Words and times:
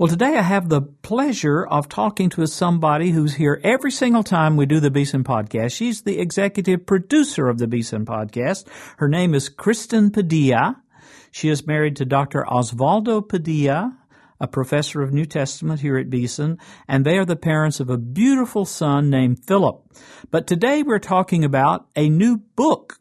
Well, 0.00 0.08
today 0.08 0.38
I 0.38 0.40
have 0.40 0.70
the 0.70 0.80
pleasure 0.80 1.62
of 1.62 1.90
talking 1.90 2.30
to 2.30 2.46
somebody 2.46 3.10
who's 3.10 3.34
here 3.34 3.60
every 3.62 3.90
single 3.90 4.22
time 4.22 4.56
we 4.56 4.64
do 4.64 4.80
the 4.80 4.90
Beeson 4.90 5.24
podcast. 5.24 5.74
She's 5.74 6.00
the 6.00 6.20
executive 6.20 6.86
producer 6.86 7.48
of 7.48 7.58
the 7.58 7.66
Beeson 7.66 8.06
podcast. 8.06 8.66
Her 8.96 9.08
name 9.08 9.34
is 9.34 9.50
Kristen 9.50 10.10
Padilla. 10.10 10.82
She 11.30 11.50
is 11.50 11.66
married 11.66 11.96
to 11.96 12.06
Dr. 12.06 12.46
Osvaldo 12.48 13.20
Padilla, 13.28 13.94
a 14.40 14.48
professor 14.48 15.02
of 15.02 15.12
New 15.12 15.26
Testament 15.26 15.80
here 15.80 15.98
at 15.98 16.08
Beeson, 16.08 16.56
and 16.88 17.04
they 17.04 17.18
are 17.18 17.26
the 17.26 17.36
parents 17.36 17.78
of 17.78 17.90
a 17.90 17.98
beautiful 17.98 18.64
son 18.64 19.10
named 19.10 19.44
Philip. 19.44 19.84
But 20.30 20.46
today 20.46 20.82
we're 20.82 20.98
talking 20.98 21.44
about 21.44 21.88
a 21.94 22.08
new 22.08 22.38
book 22.38 22.96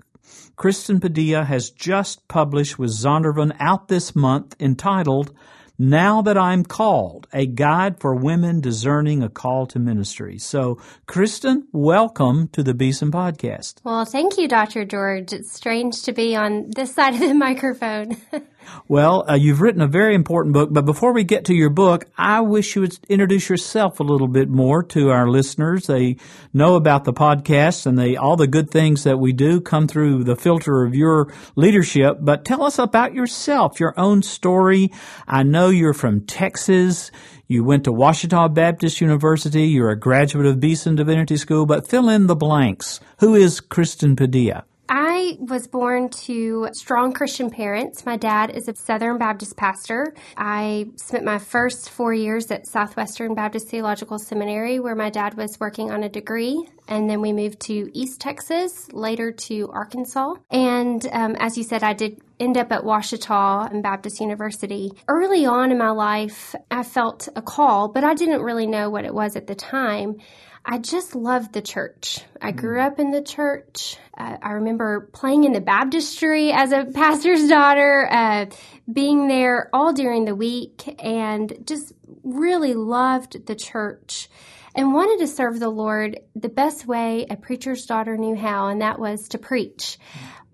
Kristen 0.57 0.99
Padilla 0.99 1.45
has 1.45 1.69
just 1.69 2.27
published 2.27 2.77
with 2.77 2.89
Zondervan 2.89 3.55
out 3.61 3.87
this 3.87 4.13
month 4.13 4.57
entitled 4.59 5.33
now 5.79 6.21
That 6.21 6.37
I'm 6.37 6.65
Called, 6.65 7.27
a 7.31 7.45
guide 7.45 8.01
for 8.01 8.13
women 8.13 8.59
discerning 8.59 9.23
a 9.23 9.29
call 9.29 9.65
to 9.67 9.79
ministry. 9.79 10.37
So, 10.37 10.77
Kristen, 11.07 11.69
welcome 11.71 12.49
to 12.49 12.61
the 12.61 12.73
Beeson 12.73 13.11
podcast. 13.11 13.75
Well, 13.85 14.03
thank 14.03 14.37
you, 14.37 14.49
Dr. 14.49 14.83
George. 14.83 15.31
It's 15.31 15.53
strange 15.53 16.03
to 16.03 16.11
be 16.11 16.35
on 16.35 16.71
this 16.75 16.93
side 16.93 17.13
of 17.13 17.21
the 17.21 17.33
microphone. 17.33 18.17
Well, 18.87 19.29
uh, 19.29 19.35
you've 19.35 19.61
written 19.61 19.81
a 19.81 19.87
very 19.87 20.15
important 20.15 20.53
book, 20.53 20.69
but 20.71 20.85
before 20.85 21.13
we 21.13 21.23
get 21.23 21.45
to 21.45 21.53
your 21.53 21.69
book, 21.69 22.05
I 22.17 22.41
wish 22.41 22.75
you 22.75 22.81
would 22.81 22.97
introduce 23.07 23.49
yourself 23.49 23.99
a 23.99 24.03
little 24.03 24.27
bit 24.27 24.49
more 24.49 24.83
to 24.83 25.09
our 25.09 25.29
listeners. 25.29 25.87
They 25.87 26.17
know 26.53 26.75
about 26.75 27.03
the 27.03 27.13
podcast 27.13 27.85
and 27.85 27.97
they 27.97 28.15
all 28.15 28.35
the 28.35 28.47
good 28.47 28.69
things 28.69 29.03
that 29.03 29.19
we 29.19 29.33
do 29.33 29.61
come 29.61 29.87
through 29.87 30.23
the 30.23 30.35
filter 30.35 30.83
of 30.83 30.95
your 30.95 31.31
leadership, 31.55 32.17
but 32.19 32.45
tell 32.45 32.63
us 32.63 32.79
about 32.79 33.13
yourself, 33.13 33.79
your 33.79 33.93
own 33.97 34.21
story. 34.21 34.91
I 35.27 35.43
know 35.43 35.69
you're 35.69 35.93
from 35.93 36.21
Texas. 36.21 37.11
You 37.47 37.63
went 37.63 37.85
to 37.85 37.91
Ouachita 37.91 38.49
Baptist 38.49 39.01
University. 39.01 39.67
You're 39.67 39.89
a 39.89 39.99
graduate 39.99 40.45
of 40.45 40.59
Beeson 40.59 40.95
Divinity 40.95 41.37
School, 41.37 41.65
but 41.65 41.87
fill 41.87 42.07
in 42.09 42.27
the 42.27 42.35
blanks. 42.35 42.99
Who 43.19 43.33
is 43.33 43.59
Kristen 43.59 44.15
Padilla? 44.15 44.65
I 44.91 45.37
was 45.39 45.67
born 45.67 46.09
to 46.25 46.69
strong 46.73 47.13
Christian 47.13 47.51
parents. 47.51 48.07
My 48.07 48.17
dad 48.17 48.49
is 48.49 48.67
a 48.67 48.75
Southern 48.75 49.19
Baptist 49.19 49.55
pastor. 49.55 50.15
I 50.35 50.87
spent 50.95 51.23
my 51.23 51.37
first 51.37 51.91
four 51.91 52.11
years 52.11 52.49
at 52.49 52.65
Southwestern 52.65 53.35
Baptist 53.35 53.69
Theological 53.69 54.17
Seminary, 54.17 54.79
where 54.79 54.95
my 54.95 55.11
dad 55.11 55.35
was 55.35 55.59
working 55.59 55.91
on 55.91 56.01
a 56.01 56.09
degree. 56.09 56.67
And 56.87 57.07
then 57.07 57.21
we 57.21 57.31
moved 57.31 57.59
to 57.67 57.91
East 57.93 58.19
Texas, 58.19 58.91
later 58.91 59.31
to 59.31 59.69
Arkansas. 59.71 60.33
And 60.49 61.07
um, 61.11 61.35
as 61.35 61.55
you 61.55 61.63
said, 61.63 61.83
I 61.83 61.93
did 61.93 62.19
end 62.39 62.57
up 62.57 62.71
at 62.71 62.83
Ouachita 62.83 63.69
and 63.71 63.83
Baptist 63.83 64.19
University. 64.19 64.91
Early 65.07 65.45
on 65.45 65.71
in 65.71 65.77
my 65.77 65.91
life, 65.91 66.55
I 66.71 66.81
felt 66.81 67.29
a 67.35 67.43
call, 67.43 67.89
but 67.89 68.03
I 68.03 68.15
didn't 68.15 68.41
really 68.41 68.65
know 68.65 68.89
what 68.89 69.05
it 69.05 69.13
was 69.13 69.35
at 69.35 69.45
the 69.45 69.55
time. 69.55 70.15
I 70.65 70.77
just 70.77 71.15
loved 71.15 71.53
the 71.53 71.61
church. 71.61 72.21
I 72.41 72.51
grew 72.51 72.79
up 72.79 72.99
in 72.99 73.11
the 73.11 73.21
church. 73.21 73.97
Uh, 74.17 74.37
I 74.41 74.51
remember 74.51 75.09
playing 75.13 75.45
in 75.45 75.53
the 75.53 75.61
baptistry 75.61 76.51
as 76.51 76.71
a 76.71 76.85
pastor's 76.93 77.47
daughter, 77.47 78.07
uh, 78.11 78.45
being 78.91 79.27
there 79.27 79.69
all 79.73 79.93
during 79.93 80.25
the 80.25 80.35
week, 80.35 80.95
and 81.03 81.53
just 81.65 81.93
really 82.23 82.73
loved 82.73 83.45
the 83.45 83.55
church 83.55 84.29
and 84.75 84.93
wanted 84.93 85.19
to 85.19 85.27
serve 85.27 85.59
the 85.59 85.69
Lord 85.69 86.19
the 86.35 86.49
best 86.49 86.85
way 86.85 87.25
a 87.29 87.35
preacher's 87.35 87.85
daughter 87.85 88.17
knew 88.17 88.35
how, 88.35 88.67
and 88.67 88.81
that 88.81 88.99
was 88.99 89.27
to 89.29 89.37
preach. 89.37 89.97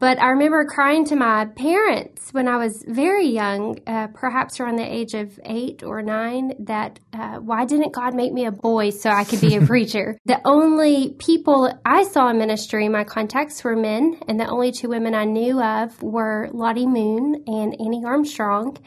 But 0.06 0.22
I 0.22 0.28
remember 0.28 0.64
crying 0.66 1.04
to 1.06 1.16
my 1.16 1.46
parents 1.46 2.32
when 2.32 2.48
I 2.48 2.58
was 2.58 2.86
very 2.88 3.26
young, 3.26 3.80
uh, 3.88 4.06
perhaps 4.14 4.60
around 4.60 4.76
the 4.76 4.86
age 4.86 5.16
of 5.16 5.40
eight 5.44 5.82
or 5.82 6.04
nine, 6.04 6.54
that 6.60 7.00
uh, 7.12 7.38
why 7.38 7.66
didn't 7.66 7.92
God 7.92 8.14
make 8.14 8.32
me 8.32 8.46
a 8.46 8.52
boy 8.52 8.92
so 8.92 9.10
I 9.10 9.24
could 9.24 9.42
be 9.42 9.56
a 9.56 9.62
preacher? 9.66 10.16
The 10.26 10.40
only 10.46 11.16
people 11.18 11.74
I 11.84 12.04
saw 12.04 12.30
in 12.30 12.38
ministry, 12.38 12.88
my 12.88 13.04
contacts 13.04 13.64
were 13.64 13.76
men, 13.76 14.20
and 14.28 14.40
the 14.40 14.46
only 14.46 14.72
two 14.72 14.90
women 14.90 15.16
I 15.16 15.26
knew 15.26 15.60
of 15.60 16.00
were 16.04 16.50
Lottie 16.54 16.86
Moon 16.86 17.44
and 17.48 17.76
Annie 17.80 18.06
Armstrong 18.06 18.78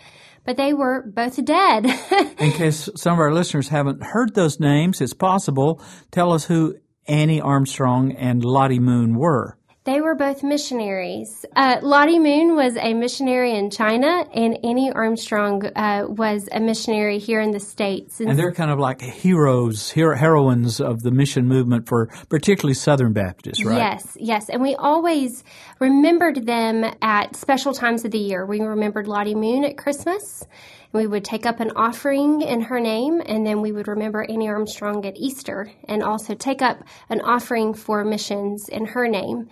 but 0.45 0.57
they 0.57 0.73
were 0.73 1.03
both 1.03 1.45
dead. 1.45 1.85
in 2.39 2.53
case 2.53 2.89
some 2.95 3.15
of 3.15 3.19
our 3.19 3.35
listeners 3.35 3.69
haven't 3.69 4.03
heard 4.03 4.35
those 4.35 4.59
names, 4.61 5.01
it's 5.01 5.13
possible. 5.13 5.83
Tell 6.11 6.33
us 6.33 6.45
who 6.45 6.77
Annie 7.07 7.41
Armstrong 7.41 8.13
and 8.13 8.43
Lottie 8.43 8.79
Moon 8.79 9.19
were. 9.19 9.58
They 9.89 10.03
were 10.03 10.15
both 10.15 10.43
missionaries. 10.43 11.47
Uh, 11.57 11.79
Lottie 11.81 12.19
Moon 12.19 12.55
was 12.55 12.77
a 12.77 12.93
missionary 12.93 13.57
in 13.57 13.71
China, 13.71 14.27
and 14.35 14.63
Annie 14.63 14.93
Armstrong 14.93 15.65
uh, 15.65 16.05
was 16.07 16.47
a 16.53 16.61
missionary 16.61 17.19
here 17.19 17.41
in 17.41 17.53
the 17.53 17.59
States. 17.59 18.21
And, 18.21 18.29
and 18.29 18.39
they're 18.39 18.53
kind 18.53 18.71
of 18.71 18.79
like 18.79 19.01
heroes, 19.01 19.91
hero, 19.91 20.15
heroines 20.15 20.79
of 20.79 21.01
the 21.01 21.11
mission 21.11 21.49
movement 21.49 21.89
for 21.89 22.09
particularly 22.29 22.75
Southern 22.75 23.15
Baptists, 23.15 23.65
right? 23.65 23.79
Yes, 23.79 24.15
yes. 24.21 24.51
And 24.51 24.61
we 24.61 24.75
always 24.75 25.43
remembered 25.79 26.45
them 26.45 26.85
at 27.01 27.35
special 27.35 27.73
times 27.73 28.05
of 28.05 28.11
the 28.11 28.19
year. 28.19 28.45
We 28.45 28.61
remembered 28.61 29.09
Lottie 29.09 29.35
Moon 29.35 29.65
at 29.65 29.79
Christmas. 29.79 30.45
We 30.93 31.07
would 31.07 31.25
take 31.25 31.45
up 31.45 31.61
an 31.61 31.73
offering 31.77 32.41
in 32.41 32.63
her 32.63 32.81
name, 32.81 33.21
and 33.25 33.47
then 33.47 33.61
we 33.61 33.73
would 33.73 33.89
remember 33.89 34.23
Annie 34.23 34.49
Armstrong 34.49 35.05
at 35.05 35.17
Easter 35.17 35.71
and 35.85 36.03
also 36.03 36.35
take 36.35 36.63
up 36.63 36.83
an 37.11 37.21
offering 37.21 37.75
for 37.75 38.05
missions 38.05 38.69
in 38.69 38.87
her 38.87 39.07
name. 39.07 39.49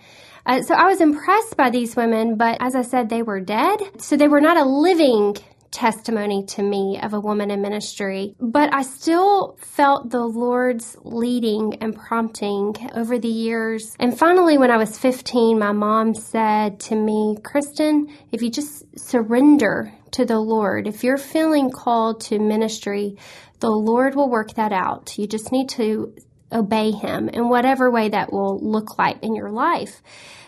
Uh, 0.47 0.61
so 0.61 0.73
I 0.73 0.85
was 0.85 1.01
impressed 1.01 1.57
by 1.57 1.69
these 1.69 1.95
women, 1.95 2.37
but 2.37 2.57
as 2.59 2.73
I 2.73 2.81
said, 2.81 3.09
they 3.09 3.21
were 3.21 3.41
dead. 3.41 3.77
So 3.99 4.17
they 4.17 4.27
were 4.27 4.41
not 4.41 4.57
a 4.57 4.63
living 4.63 5.35
testimony 5.71 6.43
to 6.45 6.63
me 6.63 6.99
of 7.01 7.13
a 7.13 7.19
woman 7.19 7.51
in 7.51 7.61
ministry, 7.61 8.33
but 8.39 8.73
I 8.73 8.81
still 8.81 9.57
felt 9.59 10.09
the 10.09 10.25
Lord's 10.25 10.97
leading 11.03 11.75
and 11.81 11.95
prompting 11.95 12.75
over 12.95 13.19
the 13.19 13.27
years. 13.27 13.95
And 13.99 14.17
finally, 14.17 14.57
when 14.57 14.71
I 14.71 14.77
was 14.77 14.97
15, 14.97 15.59
my 15.59 15.71
mom 15.71 16.15
said 16.15 16.79
to 16.81 16.95
me, 16.95 17.37
Kristen, 17.43 18.07
if 18.31 18.41
you 18.41 18.49
just 18.49 18.85
surrender 18.97 19.93
to 20.11 20.25
the 20.25 20.39
Lord, 20.39 20.87
if 20.87 21.03
you're 21.03 21.17
feeling 21.17 21.71
called 21.71 22.21
to 22.21 22.39
ministry, 22.39 23.17
the 23.59 23.69
Lord 23.69 24.15
will 24.15 24.29
work 24.29 24.53
that 24.53 24.71
out. 24.71 25.17
You 25.17 25.27
just 25.27 25.51
need 25.51 25.69
to 25.69 26.13
obey 26.51 26.91
Him 26.91 27.29
in 27.29 27.49
whatever 27.49 27.91
way 27.91 28.09
that 28.09 28.31
will 28.31 28.59
look 28.59 28.97
like 28.97 29.23
in 29.23 29.35
your 29.35 29.51
life. 29.51 30.01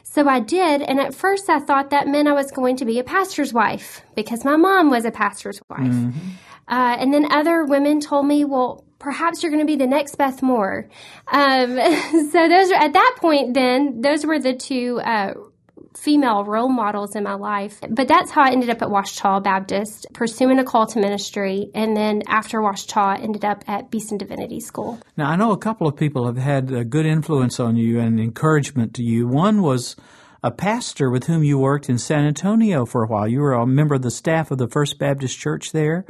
So 0.04 0.28
I 0.28 0.40
did, 0.40 0.82
and 0.82 1.00
at 1.00 1.14
first 1.14 1.50
I 1.50 1.60
thought 1.60 1.92
that 1.92 2.08
meant 2.08 2.28
I 2.28 2.34
was 2.34 2.52
going 2.52 2.78
to 2.78 2.86
be 2.86 3.00
a 3.00 3.04
pastor's 3.04 3.54
wife 3.54 4.02
because 4.16 4.44
my 4.44 4.56
mom 4.56 4.90
was 4.90 5.06
a 5.06 5.12
pastor's 5.12 5.62
wife. 5.70 5.82
Mm-hmm. 5.82 6.30
Uh, 6.68 6.98
and 7.00 7.14
then 7.14 7.32
other 7.32 7.64
women 7.66 8.00
told 8.00 8.26
me, 8.26 8.46
well, 8.46 8.84
perhaps 9.00 9.42
you're 9.42 9.52
going 9.52 9.66
to 9.66 9.72
be 9.72 9.76
the 9.76 9.88
next 9.88 10.18
Beth 10.18 10.42
Moore. 10.42 10.88
Um, 11.32 11.76
so 12.32 12.48
those 12.48 12.72
are, 12.72 12.76
at 12.76 12.94
that 12.94 13.16
point, 13.20 13.54
then 13.54 14.02
those 14.02 14.26
were 14.26 14.40
the 14.40 14.56
two 14.56 15.00
uh, 15.00 15.34
female 15.96 16.44
role 16.44 16.70
models 16.70 17.16
in 17.16 17.24
my 17.24 17.34
life. 17.34 17.80
But 17.90 18.08
that's 18.08 18.32
how 18.32 18.44
I 18.44 18.52
ended 18.52 18.70
up 18.70 18.82
at 18.82 18.90
Ouachita 18.90 19.42
Baptist, 19.44 20.08
pursuing 20.14 20.60
a 20.60 20.64
call 20.64 20.88
to 20.88 21.00
ministry. 21.00 21.70
And 21.74 21.96
then 21.96 22.24
after 22.28 22.62
Ouachita, 22.62 23.22
ended 23.22 23.46
up 23.46 23.64
at 23.68 23.92
Beeson 23.92 24.18
Divinity 24.18 24.60
School. 24.60 25.00
Now, 25.18 25.30
I 25.30 25.36
know 25.36 25.52
a 25.52 25.58
couple 25.58 25.88
of 25.88 25.96
people 25.96 26.26
have 26.26 26.38
had 26.38 26.72
a 26.72 26.84
good 26.84 27.06
influence 27.06 27.60
on 27.60 27.76
you 27.76 28.00
and 28.00 28.20
encouragement 28.20 28.94
to 28.96 29.04
you. 29.04 29.28
One 29.28 29.62
was 29.62 29.96
a 30.44 30.52
pastor 30.52 31.10
with 31.10 31.26
whom 31.26 31.44
you 31.44 31.58
worked 31.58 31.90
in 31.90 31.98
San 31.98 32.26
Antonio 32.26 32.86
for 32.86 33.04
a 33.04 33.08
while. 33.08 33.28
You 33.28 33.42
were 33.42 33.54
a 33.54 33.66
member 33.66 33.96
of 33.96 34.02
the 34.02 34.12
staff 34.12 34.52
of 34.52 34.58
the 34.58 34.68
First 34.68 34.98
Baptist 34.98 35.38
Church 35.38 35.72
there. 35.72 36.06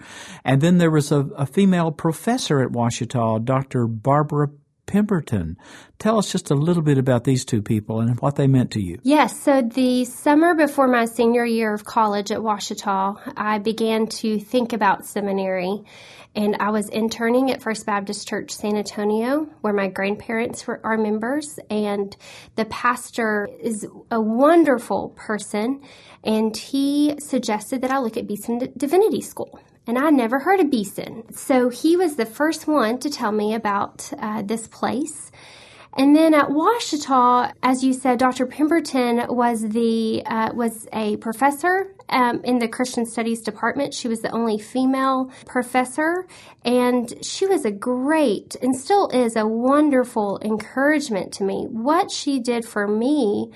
And 0.45 0.61
then 0.61 0.77
there 0.77 0.91
was 0.91 1.11
a, 1.11 1.21
a 1.35 1.45
female 1.45 1.91
professor 1.91 2.61
at 2.61 2.71
Ouachita, 2.71 3.43
Dr. 3.43 3.87
Barbara 3.87 4.49
Pemberton. 4.89 5.55
Tell 5.99 6.17
us 6.17 6.31
just 6.31 6.49
a 6.49 6.55
little 6.55 6.81
bit 6.81 6.97
about 6.97 7.23
these 7.23 7.45
two 7.45 7.61
people 7.61 7.99
and 7.99 8.19
what 8.21 8.37
they 8.37 8.47
meant 8.47 8.71
to 8.71 8.81
you. 8.81 8.97
Yes, 9.03 9.39
so 9.39 9.61
the 9.61 10.05
summer 10.05 10.55
before 10.55 10.87
my 10.87 11.05
senior 11.05 11.45
year 11.45 11.75
of 11.75 11.85
college 11.85 12.31
at 12.31 12.39
Ouachita, 12.39 13.13
I 13.37 13.59
began 13.59 14.07
to 14.07 14.39
think 14.39 14.73
about 14.73 15.05
seminary. 15.05 15.83
And 16.35 16.57
I 16.59 16.71
was 16.71 16.89
interning 16.89 17.51
at 17.51 17.61
First 17.61 17.85
Baptist 17.85 18.27
Church 18.27 18.49
San 18.49 18.77
Antonio, 18.77 19.47
where 19.61 19.73
my 19.73 19.89
grandparents 19.89 20.65
were, 20.65 20.81
are 20.83 20.97
members. 20.97 21.59
And 21.69 22.15
the 22.55 22.65
pastor 22.65 23.47
is 23.61 23.85
a 24.09 24.19
wonderful 24.19 25.09
person. 25.09 25.83
And 26.23 26.57
he 26.57 27.15
suggested 27.19 27.81
that 27.81 27.91
I 27.91 27.99
look 27.99 28.17
at 28.17 28.27
Beeson 28.27 28.73
Divinity 28.75 29.21
School 29.21 29.59
and 29.89 29.97
I 29.97 30.11
never 30.11 30.37
heard 30.37 30.59
of 30.59 30.69
Beeson. 30.69 31.33
So 31.33 31.69
he 31.69 31.97
was 31.97 32.15
the 32.15 32.25
first 32.27 32.67
one 32.67 32.99
to 32.99 33.09
tell 33.09 33.31
me 33.31 33.55
about 33.55 34.07
uh, 34.19 34.43
this 34.43 34.67
place. 34.67 35.31
And 35.97 36.15
then 36.15 36.35
at 36.35 36.49
Ouachita, 36.49 37.53
as 37.63 37.83
you 37.83 37.93
said, 37.93 38.19
Dr. 38.19 38.45
Pemberton 38.45 39.25
was 39.29 39.67
the 39.67 40.21
uh, 40.27 40.51
was 40.53 40.87
a 40.93 41.17
professor 41.17 41.95
um, 42.09 42.41
in 42.43 42.59
the 42.59 42.67
Christian 42.67 43.07
Studies 43.07 43.41
department. 43.41 43.95
She 43.95 44.07
was 44.07 44.21
the 44.21 44.29
only 44.29 44.59
female 44.59 45.31
professor, 45.47 46.27
and 46.63 47.11
she 47.25 47.47
was 47.47 47.65
a 47.65 47.71
great 47.71 48.55
and 48.61 48.75
still 48.75 49.07
is 49.07 49.35
a 49.35 49.47
wonderful 49.47 50.39
encouragement 50.43 51.33
to 51.33 51.43
me. 51.43 51.65
What 51.67 52.11
she 52.11 52.39
did 52.39 52.63
for 52.63 52.87
me 52.87 53.51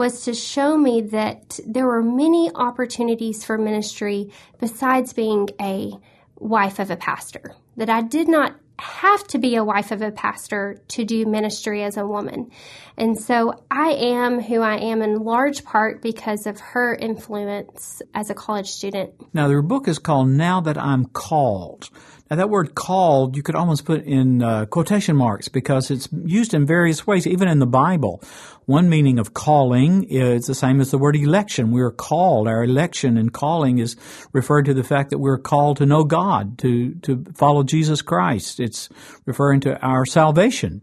was 0.00 0.22
to 0.22 0.32
show 0.32 0.78
me 0.78 1.02
that 1.02 1.60
there 1.66 1.86
were 1.86 2.02
many 2.02 2.50
opportunities 2.54 3.44
for 3.44 3.58
ministry 3.58 4.32
besides 4.58 5.12
being 5.12 5.46
a 5.60 5.92
wife 6.38 6.78
of 6.78 6.90
a 6.90 6.96
pastor. 6.96 7.54
That 7.76 7.90
I 7.90 8.00
did 8.00 8.26
not 8.26 8.54
have 8.78 9.26
to 9.26 9.36
be 9.36 9.56
a 9.56 9.62
wife 9.62 9.90
of 9.90 10.00
a 10.00 10.10
pastor 10.10 10.80
to 10.88 11.04
do 11.04 11.26
ministry 11.26 11.82
as 11.82 11.98
a 11.98 12.06
woman. 12.06 12.50
And 12.96 13.20
so 13.20 13.62
I 13.70 13.90
am 13.90 14.40
who 14.40 14.62
I 14.62 14.78
am 14.78 15.02
in 15.02 15.22
large 15.22 15.64
part 15.64 16.00
because 16.00 16.46
of 16.46 16.58
her 16.60 16.94
influence 16.94 18.00
as 18.14 18.30
a 18.30 18.34
college 18.34 18.70
student. 18.70 19.12
Now, 19.34 19.48
their 19.48 19.60
book 19.60 19.86
is 19.86 19.98
called 19.98 20.28
Now 20.30 20.62
That 20.62 20.78
I'm 20.78 21.04
Called. 21.12 21.90
Now, 22.30 22.36
that 22.36 22.48
word 22.48 22.76
called, 22.76 23.36
you 23.36 23.42
could 23.42 23.56
almost 23.56 23.84
put 23.84 24.04
in 24.04 24.40
uh, 24.40 24.66
quotation 24.66 25.16
marks 25.16 25.48
because 25.48 25.90
it's 25.90 26.08
used 26.12 26.54
in 26.54 26.64
various 26.64 27.04
ways, 27.04 27.26
even 27.26 27.48
in 27.48 27.58
the 27.58 27.66
Bible. 27.66 28.22
One 28.66 28.88
meaning 28.88 29.18
of 29.18 29.34
calling 29.34 30.04
is 30.04 30.46
the 30.46 30.54
same 30.54 30.80
as 30.80 30.92
the 30.92 30.98
word 30.98 31.16
election. 31.16 31.72
We 31.72 31.80
are 31.80 31.90
called. 31.90 32.46
Our 32.46 32.62
election 32.62 33.18
and 33.18 33.32
calling 33.32 33.78
is 33.78 33.96
referred 34.32 34.66
to 34.66 34.74
the 34.74 34.84
fact 34.84 35.10
that 35.10 35.18
we're 35.18 35.38
called 35.38 35.78
to 35.78 35.86
know 35.86 36.04
God, 36.04 36.56
to, 36.58 36.94
to 37.02 37.24
follow 37.34 37.64
Jesus 37.64 38.00
Christ. 38.00 38.60
It's 38.60 38.88
referring 39.26 39.58
to 39.62 39.76
our 39.80 40.06
salvation. 40.06 40.82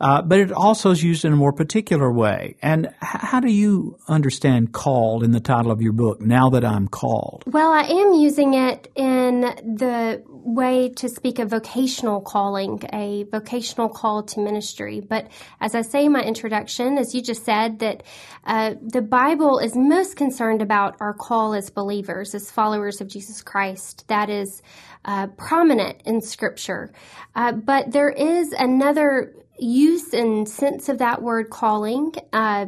Uh, 0.00 0.22
but 0.22 0.38
it 0.38 0.52
also 0.52 0.90
is 0.90 1.02
used 1.02 1.24
in 1.24 1.32
a 1.32 1.36
more 1.36 1.52
particular 1.52 2.12
way. 2.12 2.56
And 2.62 2.86
h- 2.86 2.92
how 3.00 3.40
do 3.40 3.50
you 3.50 3.98
understand 4.08 4.72
called 4.72 5.22
in 5.24 5.32
the 5.32 5.40
title 5.40 5.70
of 5.70 5.80
your 5.80 5.92
book, 5.92 6.20
Now 6.20 6.50
That 6.50 6.64
I'm 6.64 6.88
Called? 6.88 7.44
Well, 7.46 7.72
I 7.72 7.82
am 7.82 8.12
using 8.12 8.54
it 8.54 8.90
in 8.94 9.40
the 9.40 10.22
way 10.28 10.90
to 10.90 11.08
speak 11.08 11.38
of 11.38 11.50
vocational 11.50 12.20
calling, 12.20 12.80
a 12.92 13.24
vocational 13.24 13.88
call 13.88 14.22
to 14.22 14.40
ministry. 14.40 15.00
But 15.00 15.28
as 15.60 15.74
I 15.74 15.82
say 15.82 16.04
in 16.04 16.12
my 16.12 16.22
introduction, 16.22 16.98
as 16.98 17.14
you 17.14 17.22
just 17.22 17.44
said, 17.44 17.80
that 17.80 18.02
uh, 18.44 18.74
the 18.80 19.02
Bible 19.02 19.58
is 19.58 19.74
most 19.74 20.16
concerned 20.16 20.62
about 20.62 20.96
our 21.00 21.14
call 21.14 21.54
as 21.54 21.70
believers, 21.70 22.34
as 22.34 22.50
followers 22.50 23.00
of 23.00 23.08
Jesus 23.08 23.42
Christ. 23.42 24.06
That 24.08 24.30
is 24.30 24.62
uh, 25.06 25.28
prominent 25.38 26.02
in 26.04 26.20
Scripture. 26.20 26.92
Uh, 27.34 27.52
but 27.52 27.92
there 27.92 28.10
is 28.10 28.52
another 28.52 29.32
use 29.58 30.12
and 30.12 30.48
sense 30.48 30.88
of 30.88 30.98
that 30.98 31.22
word 31.22 31.50
calling. 31.50 32.12
Uh, 32.32 32.66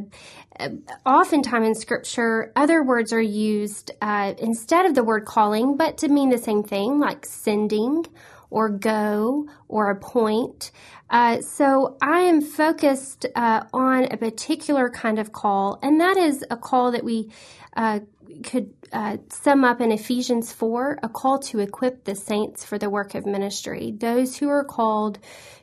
oftentimes 1.05 1.67
in 1.67 1.75
scripture, 1.75 2.53
other 2.57 2.83
words 2.83 3.13
are 3.13 3.21
used 3.21 3.91
uh, 4.01 4.35
instead 4.39 4.87
of 4.87 4.95
the 4.95 5.05
word 5.05 5.25
calling, 5.25 5.77
but 5.77 5.99
to 5.99 6.09
mean 6.09 6.31
the 6.31 6.39
same 6.39 6.63
thing, 6.63 6.99
like 6.99 7.27
sending 7.27 8.07
or 8.51 8.69
go 8.69 9.47
or 9.69 9.91
appoint. 9.91 10.71
Uh, 11.11 11.41
so 11.41 11.97
I 12.03 12.21
am 12.21 12.41
focused 12.41 13.27
uh, 13.35 13.65
on 13.73 14.05
a 14.05 14.17
particular 14.17 14.91
kind 14.91 15.19
of 15.19 15.33
call, 15.33 15.79
and 15.83 16.01
that 16.01 16.17
is 16.17 16.45
a 16.51 16.57
call 16.57 16.93
that 16.93 17.05
we 17.05 17.31
uh, 17.77 18.01
could 18.43 18.78
uh, 18.93 19.19
sum 19.31 19.65
up 19.65 19.81
in 19.81 19.93
Ephesians 19.93 20.53
4 20.53 21.01
a 21.03 21.09
call 21.09 21.39
to 21.41 21.61
equip 21.61 22.05
the 22.05 22.15
saints 22.15 22.65
for 22.65 22.79
the 22.79 22.91
work 22.91 23.15
of 23.15 23.27
ministry. 23.27 23.93
Those 23.97 24.37
who 24.37 24.49
are 24.49 24.65
called 24.65 25.19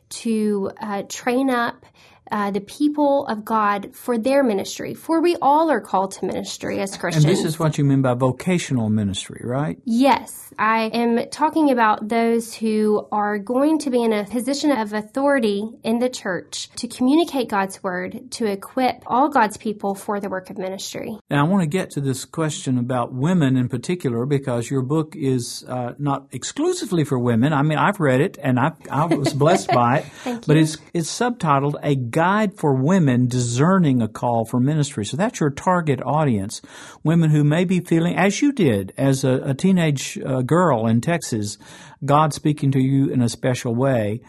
to 0.09 0.71
uh, 0.81 1.03
train 1.09 1.49
up 1.49 1.85
uh, 2.31 2.51
the 2.51 2.61
people 2.61 3.27
of 3.27 3.45
God 3.45 3.95
for 3.95 4.17
their 4.17 4.43
ministry. 4.43 4.93
For 4.93 5.21
we 5.21 5.35
all 5.41 5.69
are 5.69 5.81
called 5.81 6.11
to 6.13 6.25
ministry 6.25 6.79
as 6.79 6.97
Christians. 6.97 7.25
And 7.25 7.33
this 7.33 7.43
is 7.43 7.59
what 7.59 7.77
you 7.77 7.83
mean 7.83 8.01
by 8.01 8.13
vocational 8.13 8.89
ministry, 8.89 9.41
right? 9.43 9.79
Yes. 9.85 10.53
I 10.57 10.89
am 10.93 11.29
talking 11.29 11.71
about 11.71 12.07
those 12.07 12.53
who 12.53 13.07
are 13.11 13.37
going 13.37 13.79
to 13.79 13.89
be 13.89 14.03
in 14.03 14.13
a 14.13 14.23
position 14.23 14.71
of 14.71 14.93
authority 14.93 15.69
in 15.83 15.99
the 15.99 16.09
church 16.09 16.69
to 16.77 16.87
communicate 16.87 17.49
God's 17.49 17.83
word, 17.83 18.31
to 18.31 18.45
equip 18.45 19.03
all 19.05 19.29
God's 19.29 19.57
people 19.57 19.95
for 19.95 20.19
the 20.19 20.29
work 20.29 20.49
of 20.49 20.57
ministry. 20.57 21.17
Now, 21.29 21.45
I 21.45 21.49
want 21.49 21.61
to 21.63 21.67
get 21.67 21.89
to 21.91 22.01
this 22.01 22.25
question 22.25 22.77
about 22.77 23.13
women 23.13 23.57
in 23.57 23.67
particular 23.67 24.25
because 24.25 24.69
your 24.69 24.81
book 24.81 25.15
is 25.15 25.65
uh, 25.67 25.93
not 25.97 26.27
exclusively 26.31 27.03
for 27.03 27.19
women. 27.19 27.53
I 27.53 27.61
mean, 27.61 27.77
I've 27.77 27.99
read 27.99 28.21
it 28.21 28.37
and 28.41 28.59
I, 28.59 28.71
I 28.89 29.05
was 29.05 29.33
blessed 29.33 29.69
by 29.69 30.05
it, 30.25 30.43
but 30.47 30.57
it's, 30.57 30.77
it's 30.93 31.09
subtitled 31.09 31.75
A 31.83 31.95
Guide 32.15 32.57
for 32.57 32.73
Women 32.73 33.27
Discerning 33.27 34.01
a 34.01 34.07
Call 34.07 34.45
for 34.45 34.57
Ministry. 34.57 35.05
So 35.05 35.17
that's 35.17 35.41
your 35.41 35.49
target 35.49 35.99
audience. 36.01 36.61
Women 37.03 37.29
who 37.29 37.43
may 37.43 37.65
be 37.65 37.81
feeling, 37.81 38.15
as 38.15 38.41
you 38.41 38.53
did 38.53 38.93
as 38.95 39.25
a, 39.25 39.41
a 39.43 39.53
teenage 39.53 40.17
uh, 40.25 40.41
girl 40.41 40.87
in 40.87 41.01
Texas, 41.01 41.57
God 42.05 42.33
speaking 42.33 42.71
to 42.71 42.79
you 42.79 43.09
in 43.09 43.21
a 43.21 43.27
special 43.27 43.75
way. 43.75 44.21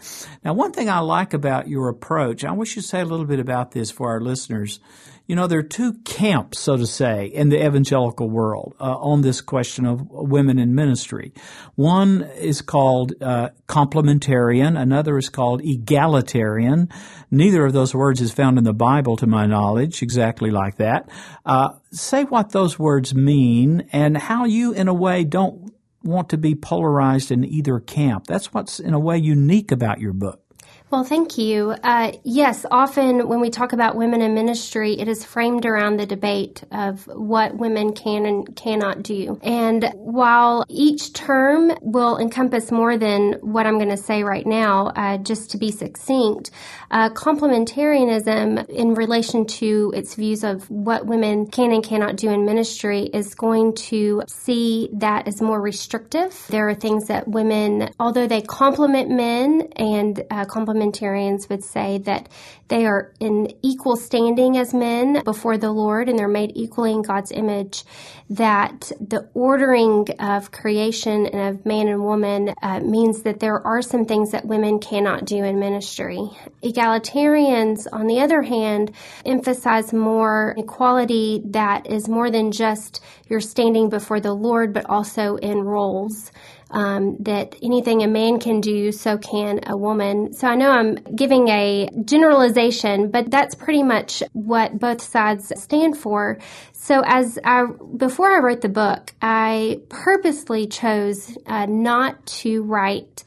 Now, 0.43 0.53
one 0.53 0.73
thing 0.73 0.89
I 0.89 0.99
like 0.99 1.33
about 1.33 1.69
your 1.69 1.87
approach, 1.87 2.43
I 2.43 2.51
wish 2.51 2.75
you'd 2.75 2.83
say 2.83 2.99
a 2.99 3.05
little 3.05 3.25
bit 3.25 3.39
about 3.39 3.71
this 3.71 3.89
for 3.89 4.09
our 4.09 4.19
listeners. 4.19 4.81
You 5.27 5.35
know, 5.35 5.47
there 5.47 5.59
are 5.59 5.63
two 5.63 5.93
camps, 6.05 6.57
so 6.57 6.77
to 6.77 6.87
say, 6.87 7.25
in 7.25 7.49
the 7.49 7.63
evangelical 7.63 8.29
world 8.29 8.75
uh, 8.79 8.97
on 8.97 9.21
this 9.21 9.41
question 9.41 9.85
of 9.85 10.09
women 10.09 10.57
in 10.57 10.73
ministry. 10.73 11.33
One 11.75 12.23
is 12.37 12.61
called 12.61 13.13
uh, 13.21 13.49
complementarian, 13.67 14.79
another 14.79 15.17
is 15.17 15.27
called 15.27 15.61
egalitarian. 15.65 16.87
Neither 17.29 17.65
of 17.65 17.73
those 17.73 17.93
words 17.93 18.21
is 18.21 18.31
found 18.31 18.57
in 18.57 18.63
the 18.63 18.73
Bible, 18.73 19.17
to 19.17 19.27
my 19.27 19.45
knowledge, 19.45 20.01
exactly 20.01 20.49
like 20.49 20.77
that. 20.77 21.09
Uh, 21.45 21.73
say 21.91 22.23
what 22.23 22.51
those 22.51 22.79
words 22.79 23.13
mean 23.13 23.89
and 23.91 24.17
how 24.17 24.45
you, 24.45 24.71
in 24.71 24.87
a 24.87 24.93
way, 24.93 25.25
don't 25.25 25.73
want 26.03 26.29
to 26.29 26.37
be 26.37 26.55
polarized 26.55 27.31
in 27.31 27.43
either 27.43 27.81
camp. 27.81 28.27
That's 28.27 28.53
what's, 28.53 28.79
in 28.79 28.93
a 28.93 28.99
way, 28.99 29.17
unique 29.17 29.73
about 29.73 29.99
your 29.99 30.13
book. 30.13 30.41
Well, 30.89 31.03
thank 31.03 31.37
you. 31.37 31.71
Uh, 31.83 32.13
yes, 32.23 32.65
often 32.71 33.27
when 33.27 33.41
we 33.41 33.49
talk 33.49 33.73
about 33.73 33.97
women 33.97 34.21
in 34.21 34.33
ministry, 34.33 34.97
it 34.97 35.09
is 35.09 35.25
framed 35.25 35.65
around 35.65 35.97
the 35.97 36.05
debate 36.05 36.63
of 36.71 37.05
what 37.07 37.57
women 37.57 37.91
can 37.91 38.25
and 38.25 38.55
cannot 38.55 39.03
do. 39.03 39.37
And 39.43 39.91
while 39.95 40.63
each 40.69 41.11
term 41.11 41.73
will 41.81 42.17
encompass 42.17 42.71
more 42.71 42.97
than 42.97 43.33
what 43.41 43.65
I'm 43.65 43.79
going 43.79 43.89
to 43.89 43.97
say 43.97 44.23
right 44.23 44.45
now, 44.47 44.87
uh, 44.95 45.17
just 45.17 45.51
to 45.51 45.57
be 45.57 45.71
succinct, 45.71 46.51
uh, 46.89 47.09
complementarianism 47.09 48.69
in 48.69 48.93
relation 48.93 49.45
to 49.45 49.91
its 49.93 50.15
views 50.15 50.45
of 50.45 50.69
what 50.71 51.05
women 51.05 51.47
can 51.47 51.73
and 51.73 51.83
cannot 51.83 52.15
do 52.15 52.29
in 52.29 52.45
ministry 52.45 53.09
is 53.13 53.35
going 53.35 53.73
to 53.73 54.23
see 54.29 54.87
that 54.93 55.27
as 55.27 55.41
more 55.41 55.59
restrictive. 55.59 56.45
There 56.47 56.69
are 56.69 56.75
things 56.75 57.07
that 57.07 57.27
women, 57.27 57.89
although 57.99 58.25
they 58.27 58.39
complement 58.39 59.09
men 59.09 59.67
and 59.75 60.23
uh, 60.31 60.45
complement 60.45 60.76
complementarians 60.77 61.49
would 61.49 61.63
say 61.63 61.97
that 61.99 62.27
they 62.67 62.85
are 62.85 63.13
in 63.19 63.53
equal 63.61 63.95
standing 63.95 64.57
as 64.57 64.73
men 64.73 65.21
before 65.23 65.57
the 65.57 65.71
Lord 65.71 66.09
and 66.09 66.19
they're 66.19 66.27
made 66.27 66.51
equally 66.55 66.91
in 66.91 67.01
God's 67.01 67.31
image, 67.31 67.85
that 68.29 68.91
the 68.99 69.29
ordering 69.33 70.07
of 70.19 70.51
creation 70.51 71.25
and 71.27 71.55
of 71.55 71.65
man 71.65 71.87
and 71.87 72.03
woman 72.03 72.53
uh, 72.61 72.81
means 72.81 73.23
that 73.23 73.39
there 73.39 73.65
are 73.65 73.81
some 73.81 74.05
things 74.05 74.31
that 74.31 74.45
women 74.45 74.79
cannot 74.79 75.25
do 75.25 75.43
in 75.43 75.59
ministry. 75.59 76.19
Egalitarians, 76.61 77.87
on 77.91 78.07
the 78.07 78.19
other 78.19 78.41
hand, 78.41 78.91
emphasize 79.25 79.93
more 79.93 80.53
equality 80.57 81.41
that 81.45 81.87
is 81.87 82.09
more 82.09 82.29
than 82.29 82.51
just 82.51 83.01
your 83.29 83.39
standing 83.39 83.89
before 83.89 84.19
the 84.19 84.33
Lord, 84.33 84.73
but 84.73 84.89
also 84.89 85.37
in 85.37 85.61
roles 85.61 86.31
um, 86.71 87.17
that 87.19 87.55
anything 87.61 88.03
a 88.03 88.07
man 88.07 88.39
can 88.39 88.61
do, 88.61 88.91
so 88.91 89.17
can 89.17 89.61
a 89.67 89.77
woman. 89.77 90.33
So 90.33 90.47
I 90.47 90.55
know 90.55 90.69
I'm 90.69 90.95
giving 90.95 91.47
a 91.47 91.89
generalization, 92.03 93.09
but 93.11 93.31
that's 93.31 93.55
pretty 93.55 93.83
much 93.83 94.21
what 94.33 94.77
both 94.79 95.01
sides 95.01 95.51
stand 95.55 95.97
for. 95.97 96.39
So 96.73 97.01
as 97.05 97.39
I, 97.43 97.65
before 97.95 98.35
I 98.35 98.39
wrote 98.39 98.61
the 98.61 98.69
book, 98.69 99.13
I 99.21 99.81
purposely 99.89 100.67
chose 100.67 101.37
uh, 101.45 101.65
not 101.65 102.25
to 102.41 102.63
write 102.63 103.23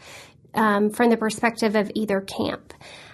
um, 0.54 0.90
from 0.90 1.10
the 1.10 1.16
perspective 1.16 1.76
of 1.76 1.90
either 1.94 2.20
camp. 2.20 2.69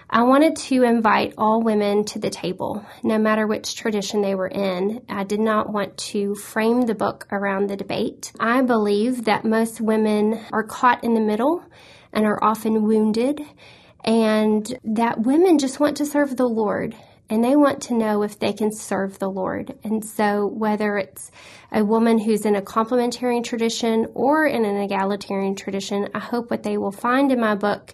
I 0.09 0.23
wanted 0.23 0.55
to 0.55 0.83
invite 0.83 1.33
all 1.37 1.61
women 1.61 2.05
to 2.05 2.19
the 2.19 2.29
table, 2.29 2.85
no 3.03 3.17
matter 3.17 3.45
which 3.45 3.75
tradition 3.75 4.21
they 4.21 4.35
were 4.35 4.47
in. 4.47 5.01
I 5.09 5.25
did 5.25 5.41
not 5.41 5.73
want 5.73 5.97
to 5.97 6.33
frame 6.35 6.83
the 6.83 6.95
book 6.95 7.27
around 7.29 7.67
the 7.67 7.75
debate. 7.75 8.31
I 8.39 8.61
believe 8.61 9.25
that 9.25 9.43
most 9.43 9.81
women 9.81 10.39
are 10.53 10.63
caught 10.63 11.03
in 11.03 11.13
the 11.13 11.19
middle 11.19 11.61
and 12.13 12.25
are 12.25 12.41
often 12.41 12.83
wounded, 12.83 13.41
and 14.05 14.79
that 14.85 15.19
women 15.19 15.59
just 15.59 15.81
want 15.81 15.97
to 15.97 16.05
serve 16.05 16.37
the 16.37 16.47
Lord 16.47 16.95
and 17.29 17.43
they 17.43 17.55
want 17.55 17.81
to 17.81 17.93
know 17.93 18.23
if 18.23 18.39
they 18.39 18.53
can 18.53 18.71
serve 18.71 19.19
the 19.19 19.29
Lord. 19.29 19.77
And 19.83 20.03
so, 20.05 20.47
whether 20.47 20.97
it's 20.97 21.31
a 21.71 21.83
woman 21.83 22.19
who's 22.19 22.45
in 22.45 22.55
a 22.55 22.61
complementarian 22.61 23.43
tradition 23.43 24.07
or 24.13 24.45
in 24.45 24.63
an 24.63 24.77
egalitarian 24.77 25.55
tradition, 25.55 26.07
I 26.13 26.19
hope 26.19 26.49
what 26.49 26.63
they 26.63 26.77
will 26.77 26.91
find 26.91 27.31
in 27.31 27.39
my 27.39 27.55
book 27.55 27.93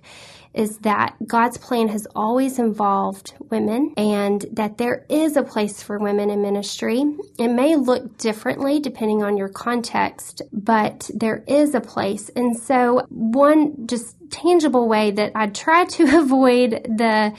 is 0.53 0.77
that 0.79 1.15
God's 1.25 1.57
plan 1.57 1.87
has 1.89 2.07
always 2.15 2.59
involved 2.59 3.33
women 3.49 3.93
and 3.97 4.45
that 4.51 4.77
there 4.77 5.05
is 5.09 5.35
a 5.35 5.43
place 5.43 5.81
for 5.81 5.97
women 5.97 6.29
in 6.29 6.41
ministry. 6.41 7.03
It 7.37 7.47
may 7.47 7.75
look 7.75 8.17
differently 8.17 8.79
depending 8.79 9.23
on 9.23 9.37
your 9.37 9.49
context, 9.49 10.41
but 10.51 11.09
there 11.13 11.43
is 11.47 11.73
a 11.73 11.81
place. 11.81 12.29
And 12.35 12.57
so 12.57 13.05
one 13.09 13.87
just 13.87 14.15
tangible 14.29 14.87
way 14.87 15.11
that 15.11 15.31
I 15.35 15.47
try 15.47 15.85
to 15.85 16.03
avoid 16.19 16.71
the 16.71 17.33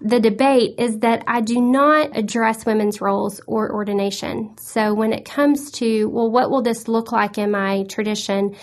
the 0.00 0.20
debate 0.20 0.74
is 0.78 0.98
that 0.98 1.24
I 1.26 1.40
do 1.40 1.60
not 1.60 2.16
address 2.16 2.66
women's 2.66 3.00
roles 3.00 3.40
or 3.46 3.72
ordination. 3.72 4.56
So 4.58 4.94
when 4.94 5.12
it 5.12 5.24
comes 5.24 5.70
to, 5.72 6.08
well, 6.08 6.30
what 6.30 6.50
will 6.50 6.62
this 6.62 6.86
look 6.86 7.12
like 7.12 7.38
in 7.38 7.50
my 7.50 7.84
tradition? 7.84 8.56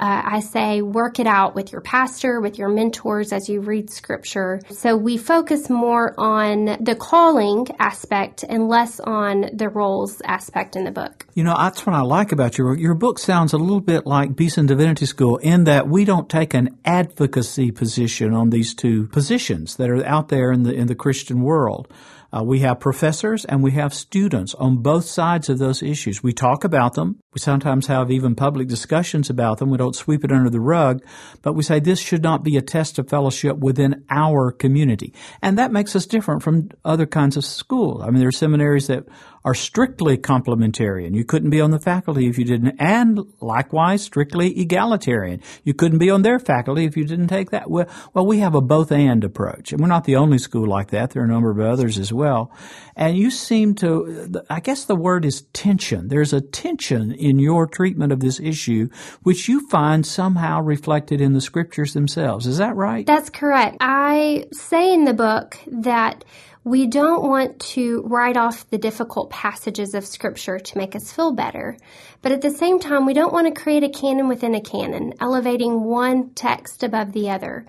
Uh, 0.00 0.22
I 0.24 0.40
say 0.40 0.80
work 0.80 1.18
it 1.20 1.26
out 1.26 1.54
with 1.54 1.72
your 1.72 1.82
pastor, 1.82 2.40
with 2.40 2.58
your 2.58 2.70
mentors 2.70 3.32
as 3.32 3.50
you 3.50 3.60
read 3.60 3.90
scripture. 3.90 4.60
So 4.70 4.96
we 4.96 5.18
focus 5.18 5.68
more 5.68 6.14
on 6.16 6.76
the 6.80 6.96
calling 6.98 7.66
aspect 7.78 8.42
and 8.48 8.66
less 8.66 8.98
on 8.98 9.50
the 9.52 9.68
roles 9.68 10.22
aspect 10.22 10.74
in 10.74 10.84
the 10.84 10.90
book. 10.90 11.26
You 11.34 11.44
know, 11.44 11.54
that's 11.54 11.84
what 11.84 11.94
I 11.94 12.00
like 12.00 12.32
about 12.32 12.56
your 12.56 12.72
book. 12.72 12.80
your 12.80 12.94
book. 12.94 13.18
Sounds 13.18 13.52
a 13.52 13.58
little 13.58 13.80
bit 13.80 14.06
like 14.06 14.34
Beeson 14.34 14.64
Divinity 14.64 15.04
School 15.04 15.36
in 15.38 15.64
that 15.64 15.86
we 15.86 16.06
don't 16.06 16.30
take 16.30 16.54
an 16.54 16.78
advocacy 16.86 17.70
position 17.70 18.32
on 18.32 18.48
these 18.48 18.74
two 18.74 19.06
positions 19.08 19.76
that 19.76 19.90
are 19.90 20.04
out 20.06 20.28
there 20.28 20.50
in 20.50 20.62
the 20.62 20.74
in 20.80 20.88
the 20.88 20.94
Christian 20.94 21.42
world. 21.42 21.86
Uh, 22.32 22.42
we 22.44 22.60
have 22.60 22.80
professors 22.80 23.44
and 23.44 23.62
we 23.62 23.72
have 23.72 23.92
students 23.92 24.54
on 24.54 24.78
both 24.78 25.04
sides 25.04 25.48
of 25.48 25.58
those 25.58 25.82
issues. 25.82 26.22
We 26.22 26.32
talk 26.32 26.64
about 26.64 26.94
them. 26.94 27.20
We 27.32 27.38
sometimes 27.38 27.86
have 27.86 28.10
even 28.10 28.34
public 28.34 28.66
discussions 28.66 29.30
about 29.30 29.58
them. 29.58 29.70
We 29.70 29.78
don't 29.78 29.94
sweep 29.94 30.24
it 30.24 30.32
under 30.32 30.50
the 30.50 30.58
rug, 30.58 31.00
but 31.42 31.52
we 31.52 31.62
say 31.62 31.78
this 31.78 32.00
should 32.00 32.24
not 32.24 32.42
be 32.42 32.56
a 32.56 32.60
test 32.60 32.98
of 32.98 33.08
fellowship 33.08 33.56
within 33.56 34.04
our 34.10 34.50
community. 34.50 35.14
And 35.40 35.56
that 35.56 35.70
makes 35.70 35.94
us 35.94 36.06
different 36.06 36.42
from 36.42 36.70
other 36.84 37.06
kinds 37.06 37.36
of 37.36 37.44
schools. 37.44 38.02
I 38.02 38.06
mean, 38.06 38.18
there 38.18 38.28
are 38.28 38.32
seminaries 38.32 38.88
that 38.88 39.04
are 39.44 39.54
strictly 39.54 40.18
complementarian. 40.18 41.14
You 41.14 41.24
couldn't 41.24 41.50
be 41.50 41.60
on 41.60 41.70
the 41.70 41.78
faculty 41.78 42.26
if 42.28 42.36
you 42.36 42.44
didn't, 42.44 42.76
and 42.78 43.20
likewise 43.40 44.02
strictly 44.02 44.60
egalitarian. 44.60 45.40
You 45.64 45.72
couldn't 45.72 45.98
be 45.98 46.10
on 46.10 46.22
their 46.22 46.38
faculty 46.38 46.84
if 46.84 46.96
you 46.96 47.04
didn't 47.06 47.28
take 47.28 47.50
that. 47.50 47.70
Well, 47.70 47.86
well, 48.12 48.26
we 48.26 48.40
have 48.40 48.54
a 48.54 48.60
both 48.60 48.92
and 48.92 49.24
approach, 49.24 49.72
and 49.72 49.80
we're 49.80 49.86
not 49.86 50.04
the 50.04 50.16
only 50.16 50.38
school 50.38 50.66
like 50.66 50.90
that. 50.90 51.10
There 51.10 51.22
are 51.22 51.26
a 51.26 51.28
number 51.28 51.50
of 51.50 51.60
others 51.60 51.96
as 51.96 52.12
well. 52.12 52.52
And 52.96 53.16
you 53.16 53.30
seem 53.30 53.74
to, 53.76 54.42
I 54.50 54.60
guess 54.60 54.84
the 54.84 54.96
word 54.96 55.24
is 55.24 55.42
tension. 55.54 56.08
There's 56.08 56.34
a 56.34 56.42
tension 56.42 57.12
in 57.20 57.38
your 57.38 57.66
treatment 57.66 58.12
of 58.12 58.20
this 58.20 58.40
issue, 58.40 58.88
which 59.22 59.48
you 59.48 59.68
find 59.68 60.06
somehow 60.06 60.60
reflected 60.60 61.20
in 61.20 61.32
the 61.32 61.40
scriptures 61.40 61.92
themselves. 61.92 62.46
Is 62.46 62.58
that 62.58 62.76
right? 62.76 63.06
That's 63.06 63.30
correct. 63.30 63.76
I 63.80 64.46
say 64.52 64.92
in 64.92 65.04
the 65.04 65.14
book 65.14 65.58
that 65.66 66.24
we 66.62 66.86
don't 66.86 67.22
want 67.22 67.58
to 67.58 68.02
write 68.02 68.36
off 68.36 68.68
the 68.68 68.76
difficult 68.76 69.30
passages 69.30 69.94
of 69.94 70.04
Scripture 70.04 70.58
to 70.58 70.78
make 70.78 70.94
us 70.94 71.10
feel 71.10 71.32
better. 71.32 71.78
But 72.20 72.32
at 72.32 72.42
the 72.42 72.50
same 72.50 72.78
time, 72.78 73.06
we 73.06 73.14
don't 73.14 73.32
want 73.32 73.52
to 73.52 73.62
create 73.62 73.82
a 73.82 73.88
canon 73.88 74.28
within 74.28 74.54
a 74.54 74.60
canon, 74.60 75.14
elevating 75.20 75.84
one 75.84 76.30
text 76.34 76.82
above 76.82 77.12
the 77.12 77.30
other. 77.30 77.64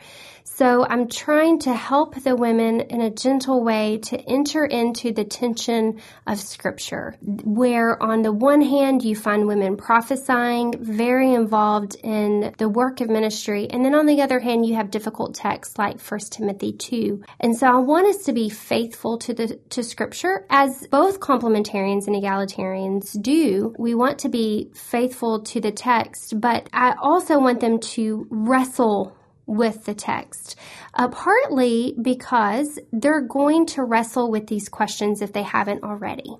So 0.53 0.85
I'm 0.85 1.07
trying 1.07 1.59
to 1.59 1.73
help 1.73 2.21
the 2.21 2.35
women 2.35 2.81
in 2.81 2.99
a 2.99 3.09
gentle 3.09 3.63
way 3.63 3.99
to 4.03 4.17
enter 4.29 4.65
into 4.65 5.13
the 5.13 5.23
tension 5.23 6.01
of 6.27 6.41
scripture, 6.41 7.15
where 7.21 8.01
on 8.03 8.21
the 8.21 8.33
one 8.33 8.61
hand 8.61 9.01
you 9.01 9.15
find 9.15 9.47
women 9.47 9.77
prophesying, 9.77 10.75
very 10.77 11.33
involved 11.33 11.95
in 12.03 12.53
the 12.57 12.67
work 12.67 12.99
of 12.99 13.09
ministry, 13.09 13.69
and 13.69 13.85
then 13.85 13.95
on 13.95 14.05
the 14.05 14.21
other 14.21 14.39
hand 14.39 14.65
you 14.65 14.75
have 14.75 14.91
difficult 14.91 15.35
texts 15.35 15.77
like 15.77 16.01
1 16.01 16.19
Timothy 16.29 16.73
2. 16.73 17.23
And 17.39 17.57
so 17.57 17.67
I 17.67 17.79
want 17.79 18.07
us 18.07 18.23
to 18.25 18.33
be 18.33 18.49
faithful 18.49 19.17
to 19.19 19.33
the 19.33 19.55
to 19.69 19.83
scripture 19.83 20.45
as 20.49 20.85
both 20.91 21.21
complementarians 21.21 22.07
and 22.07 22.15
egalitarians 22.15 23.19
do. 23.21 23.73
We 23.79 23.95
want 23.95 24.19
to 24.19 24.29
be 24.29 24.69
faithful 24.73 25.43
to 25.43 25.61
the 25.61 25.71
text, 25.71 26.39
but 26.41 26.67
I 26.73 26.93
also 27.01 27.39
want 27.39 27.61
them 27.61 27.79
to 27.95 28.27
wrestle 28.29 29.15
with 29.51 29.83
the 29.85 29.93
text. 29.93 30.55
Uh, 30.93 31.09
partly 31.09 31.93
because 32.01 32.79
they're 32.91 33.21
going 33.21 33.65
to 33.65 33.83
wrestle 33.83 34.31
with 34.31 34.47
these 34.47 34.69
questions 34.69 35.21
if 35.21 35.33
they 35.33 35.43
haven't 35.43 35.83
already. 35.83 36.37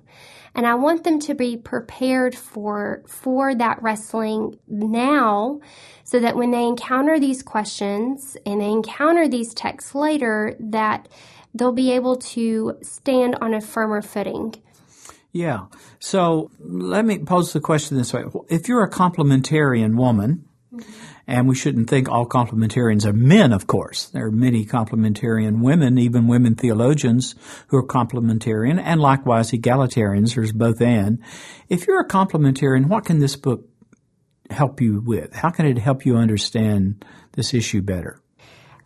And 0.54 0.66
I 0.66 0.74
want 0.74 1.04
them 1.04 1.18
to 1.20 1.34
be 1.34 1.56
prepared 1.56 2.34
for, 2.34 3.02
for 3.06 3.54
that 3.54 3.82
wrestling 3.82 4.58
now 4.66 5.60
so 6.04 6.20
that 6.20 6.36
when 6.36 6.50
they 6.50 6.64
encounter 6.64 7.18
these 7.18 7.42
questions 7.42 8.36
and 8.44 8.60
they 8.60 8.70
encounter 8.70 9.28
these 9.28 9.54
texts 9.54 9.94
later, 9.94 10.54
that 10.60 11.08
they'll 11.54 11.72
be 11.72 11.92
able 11.92 12.16
to 12.16 12.78
stand 12.82 13.36
on 13.40 13.54
a 13.54 13.60
firmer 13.60 14.02
footing. 14.02 14.54
Yeah. 15.32 15.66
So 15.98 16.50
let 16.60 17.06
me 17.06 17.18
pose 17.18 17.54
the 17.54 17.60
question 17.60 17.96
this 17.96 18.12
way. 18.12 18.24
If 18.50 18.68
you're 18.68 18.84
a 18.84 18.90
complementarian 18.90 19.96
woman, 19.96 20.44
and 21.26 21.48
we 21.48 21.54
shouldn't 21.54 21.88
think 21.88 22.08
all 22.08 22.26
complementarians 22.26 23.04
are 23.04 23.12
men, 23.12 23.52
of 23.52 23.66
course. 23.66 24.06
There 24.06 24.26
are 24.26 24.32
many 24.32 24.64
complementarian 24.64 25.62
women, 25.62 25.98
even 25.98 26.26
women 26.26 26.54
theologians 26.54 27.34
who 27.68 27.76
are 27.76 27.86
complementarian, 27.86 28.80
and 28.82 29.00
likewise 29.00 29.50
egalitarians. 29.50 30.34
There's 30.34 30.52
both 30.52 30.80
and. 30.80 31.18
If 31.68 31.86
you're 31.86 32.00
a 32.00 32.08
complementarian, 32.08 32.86
what 32.86 33.04
can 33.04 33.20
this 33.20 33.36
book 33.36 33.68
help 34.50 34.80
you 34.80 35.00
with? 35.00 35.34
How 35.34 35.50
can 35.50 35.66
it 35.66 35.78
help 35.78 36.04
you 36.04 36.16
understand 36.16 37.04
this 37.32 37.54
issue 37.54 37.82
better? 37.82 38.20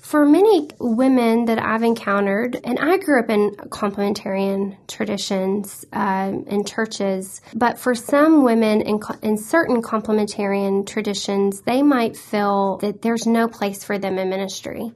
For 0.07 0.25
many 0.25 0.69
women 0.79 1.47
that 1.47 1.61
I've 1.61 1.83
encountered, 1.83 2.61
and 2.63 2.79
I 2.79 2.97
grew 2.97 3.19
up 3.19 3.29
in 3.29 3.51
complementarian 3.57 4.77
traditions 4.87 5.85
uh, 5.93 6.31
in 6.47 6.65
churches, 6.65 7.41
but 7.53 7.81
for 7.81 7.97
some 7.97 8.45
women 8.45 8.83
in, 8.83 9.01
in 9.23 9.37
certain 9.37 9.83
complementarian 9.83 10.87
traditions, 10.87 11.63
they 11.63 11.83
might 11.83 12.17
feel 12.17 12.77
that 12.83 13.03
there's 13.03 13.27
no 13.27 13.49
place 13.49 13.83
for 13.83 13.99
them 13.99 14.17
in 14.17 14.31
ministry. 14.31 14.93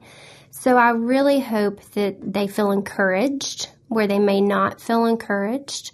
So 0.51 0.77
I 0.77 0.91
really 0.91 1.41
hope 1.41 1.81
that 1.91 2.15
they 2.21 2.47
feel 2.47 2.71
encouraged 2.71 3.67
where 3.89 4.07
they 4.07 4.19
may 4.19 4.39
not 4.39 4.79
feel 4.79 5.03
encouraged. 5.03 5.91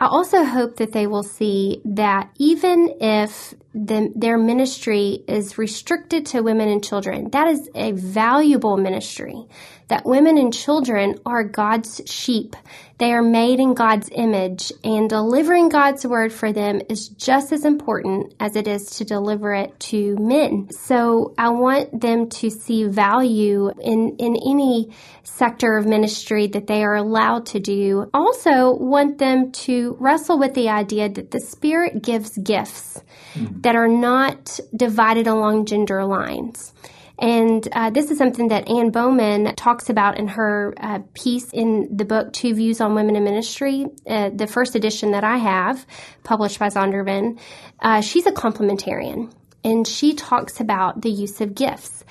I 0.00 0.06
also 0.06 0.44
hope 0.44 0.76
that 0.76 0.92
they 0.92 1.06
will 1.06 1.22
see 1.22 1.82
that 1.84 2.30
even 2.38 2.96
if 3.02 3.52
the, 3.74 4.10
their 4.16 4.38
ministry 4.38 5.22
is 5.28 5.58
restricted 5.58 6.24
to 6.26 6.40
women 6.40 6.70
and 6.70 6.82
children, 6.82 7.30
that 7.32 7.48
is 7.48 7.68
a 7.74 7.92
valuable 7.92 8.78
ministry 8.78 9.44
that 9.90 10.06
women 10.06 10.38
and 10.38 10.54
children 10.54 11.18
are 11.26 11.44
God's 11.44 12.00
sheep. 12.06 12.56
They 12.98 13.12
are 13.12 13.22
made 13.22 13.60
in 13.60 13.74
God's 13.74 14.08
image, 14.12 14.72
and 14.84 15.08
delivering 15.08 15.68
God's 15.68 16.06
word 16.06 16.32
for 16.32 16.52
them 16.52 16.80
is 16.88 17.08
just 17.08 17.50
as 17.52 17.64
important 17.64 18.34
as 18.38 18.56
it 18.56 18.68
is 18.68 18.86
to 18.96 19.04
deliver 19.04 19.52
it 19.52 19.78
to 19.80 20.16
men. 20.16 20.70
So 20.70 21.34
I 21.36 21.48
want 21.48 22.00
them 22.00 22.28
to 22.28 22.50
see 22.50 22.84
value 22.84 23.70
in, 23.80 24.16
in 24.18 24.36
any 24.36 24.94
sector 25.24 25.76
of 25.76 25.86
ministry 25.86 26.46
that 26.48 26.66
they 26.66 26.84
are 26.84 26.96
allowed 26.96 27.46
to 27.46 27.58
do. 27.58 28.08
Also 28.14 28.74
want 28.74 29.18
them 29.18 29.50
to 29.52 29.96
wrestle 29.98 30.38
with 30.38 30.54
the 30.54 30.68
idea 30.68 31.08
that 31.08 31.30
the 31.30 31.40
Spirit 31.40 32.02
gives 32.02 32.36
gifts 32.38 33.02
mm-hmm. 33.34 33.60
that 33.62 33.74
are 33.74 33.88
not 33.88 34.60
divided 34.76 35.26
along 35.26 35.66
gender 35.66 36.04
lines. 36.04 36.72
And 37.20 37.68
uh, 37.72 37.90
this 37.90 38.10
is 38.10 38.16
something 38.16 38.48
that 38.48 38.68
Ann 38.68 38.90
Bowman 38.90 39.54
talks 39.54 39.90
about 39.90 40.18
in 40.18 40.26
her 40.28 40.72
uh, 40.80 41.00
piece 41.12 41.52
in 41.52 41.94
the 41.94 42.06
book 42.06 42.32
Two 42.32 42.54
Views 42.54 42.80
on 42.80 42.94
Women 42.94 43.14
in 43.14 43.24
Ministry, 43.24 43.84
uh, 44.06 44.30
the 44.30 44.46
first 44.46 44.74
edition 44.74 45.10
that 45.10 45.22
I 45.22 45.36
have, 45.36 45.86
published 46.24 46.58
by 46.58 46.68
Zondervan. 46.68 47.38
Uh, 47.78 48.00
she's 48.00 48.24
a 48.24 48.32
complementarian, 48.32 49.30
and 49.62 49.86
she 49.86 50.14
talks 50.14 50.60
about 50.60 51.02
the 51.02 51.10
use 51.10 51.42
of 51.42 51.54
gifts. 51.54 52.04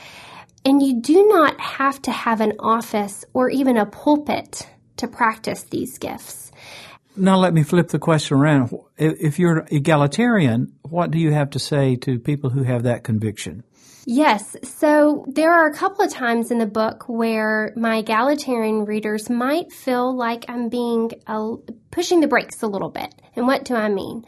And 0.64 0.80
you 0.80 1.02
do 1.02 1.28
not 1.28 1.60
have 1.60 2.00
to 2.04 2.12
have 2.12 2.40
an 2.40 2.54
office 2.60 3.26
or 3.34 3.50
even 3.50 3.78
a 3.78 3.88
pulpit 3.88 4.68
to 4.98 5.08
practice 5.08 5.64
these 5.64 5.98
gifts. 5.98 6.52
Now 7.16 7.38
let 7.38 7.54
me 7.54 7.64
flip 7.64 7.88
the 7.88 8.00
question 8.00 8.38
around. 8.38 8.78
If 8.98 9.40
you're 9.40 9.66
egalitarian, 9.72 10.74
what 10.84 11.10
do 11.10 11.18
you 11.18 11.32
have 11.32 11.50
to 11.52 11.60
say 11.60 11.96
to 11.98 12.20
people 12.20 12.52
who 12.52 12.64
have 12.64 12.84
that 12.84 13.04
conviction? 13.04 13.64
Yes. 14.06 14.56
So 14.64 15.26
there 15.28 15.54
are 15.54 15.68
a 15.68 15.74
couple 15.74 16.04
of 16.04 16.12
times 16.12 16.52
in 16.52 16.58
the 16.58 16.66
book 16.66 17.04
where 17.08 17.74
my 17.76 17.98
egalitarian 17.98 18.86
readers 18.86 19.30
might 19.30 19.72
feel 19.72 20.16
like 20.16 20.46
I'm 20.48 20.70
being 20.70 21.12
uh, 21.28 21.56
pushing 21.92 22.20
the 22.20 22.28
brakes 22.28 22.64
a 22.64 22.68
little 22.68 22.90
bit. 22.90 23.14
And 23.36 23.46
what 23.46 23.66
do 23.66 23.76
I 23.76 23.90
mean? 23.90 24.26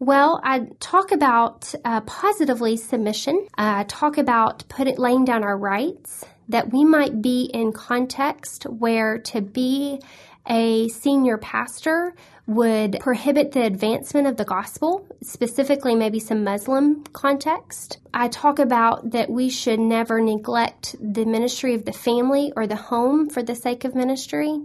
Well, 0.00 0.40
I 0.44 0.68
talk 0.78 1.10
about 1.10 1.74
uh, 1.84 2.02
positively 2.02 2.76
submission. 2.76 3.48
I 3.56 3.84
talk 3.84 4.16
about 4.16 4.68
put 4.68 4.86
it, 4.86 4.98
laying 4.98 5.24
down 5.24 5.42
our 5.42 5.58
rights, 5.58 6.24
that 6.48 6.72
we 6.72 6.84
might 6.84 7.20
be 7.20 7.50
in 7.52 7.72
context 7.72 8.64
where 8.64 9.18
to 9.18 9.40
be 9.40 10.00
a 10.48 10.88
senior 10.88 11.36
pastor 11.36 12.14
would 12.48 12.96
prohibit 13.00 13.52
the 13.52 13.62
advancement 13.62 14.26
of 14.26 14.38
the 14.38 14.44
gospel, 14.44 15.06
specifically 15.22 15.94
maybe 15.94 16.18
some 16.18 16.42
Muslim 16.42 17.04
context. 17.12 17.98
I 18.14 18.28
talk 18.28 18.58
about 18.58 19.10
that 19.10 19.28
we 19.28 19.50
should 19.50 19.78
never 19.78 20.18
neglect 20.18 20.96
the 20.98 21.26
ministry 21.26 21.74
of 21.74 21.84
the 21.84 21.92
family 21.92 22.50
or 22.56 22.66
the 22.66 22.74
home 22.74 23.28
for 23.28 23.42
the 23.42 23.54
sake 23.54 23.84
of 23.84 23.94
ministry. 23.94 24.62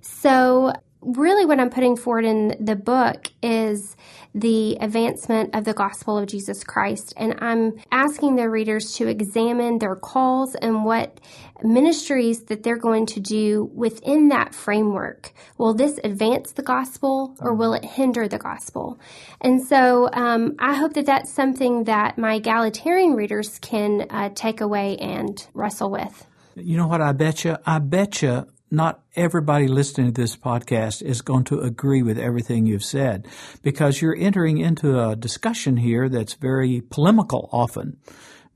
So, 0.00 0.72
really, 1.00 1.46
what 1.46 1.60
I'm 1.60 1.70
putting 1.70 1.96
forward 1.96 2.24
in 2.24 2.56
the 2.58 2.74
book 2.74 3.28
is 3.40 3.96
the 4.34 4.76
advancement 4.80 5.54
of 5.54 5.64
the 5.64 5.74
gospel 5.74 6.16
of 6.18 6.26
Jesus 6.26 6.64
Christ. 6.64 7.12
And 7.16 7.34
I'm 7.38 7.74
asking 7.90 8.36
the 8.36 8.48
readers 8.48 8.94
to 8.94 9.08
examine 9.08 9.78
their 9.78 9.96
calls 9.96 10.54
and 10.54 10.84
what 10.84 11.20
ministries 11.62 12.44
that 12.44 12.62
they're 12.62 12.78
going 12.78 13.06
to 13.06 13.20
do 13.20 13.70
within 13.74 14.28
that 14.28 14.54
framework. 14.54 15.32
Will 15.58 15.74
this 15.74 15.98
advance 16.02 16.52
the 16.52 16.62
gospel 16.62 17.36
or 17.40 17.54
will 17.54 17.74
it 17.74 17.84
hinder 17.84 18.26
the 18.26 18.38
gospel? 18.38 18.98
And 19.40 19.64
so 19.66 20.08
um, 20.12 20.56
I 20.58 20.74
hope 20.74 20.94
that 20.94 21.06
that's 21.06 21.32
something 21.32 21.84
that 21.84 22.18
my 22.18 22.34
egalitarian 22.34 23.14
readers 23.14 23.58
can 23.58 24.06
uh, 24.10 24.30
take 24.34 24.60
away 24.60 24.96
and 24.96 25.46
wrestle 25.54 25.90
with. 25.90 26.26
You 26.54 26.76
know 26.76 26.86
what 26.86 27.00
I 27.00 27.12
bet 27.12 27.44
you? 27.44 27.56
I 27.64 27.78
bet 27.78 28.22
you 28.22 28.46
not 28.72 29.02
everybody 29.14 29.68
listening 29.68 30.14
to 30.14 30.20
this 30.22 30.34
podcast 30.34 31.02
is 31.02 31.20
going 31.20 31.44
to 31.44 31.60
agree 31.60 32.02
with 32.02 32.18
everything 32.18 32.64
you've 32.64 32.82
said 32.82 33.28
because 33.62 34.00
you're 34.00 34.16
entering 34.16 34.56
into 34.56 34.98
a 34.98 35.14
discussion 35.14 35.76
here 35.76 36.08
that's 36.08 36.32
very 36.32 36.80
polemical 36.80 37.50
often, 37.52 37.98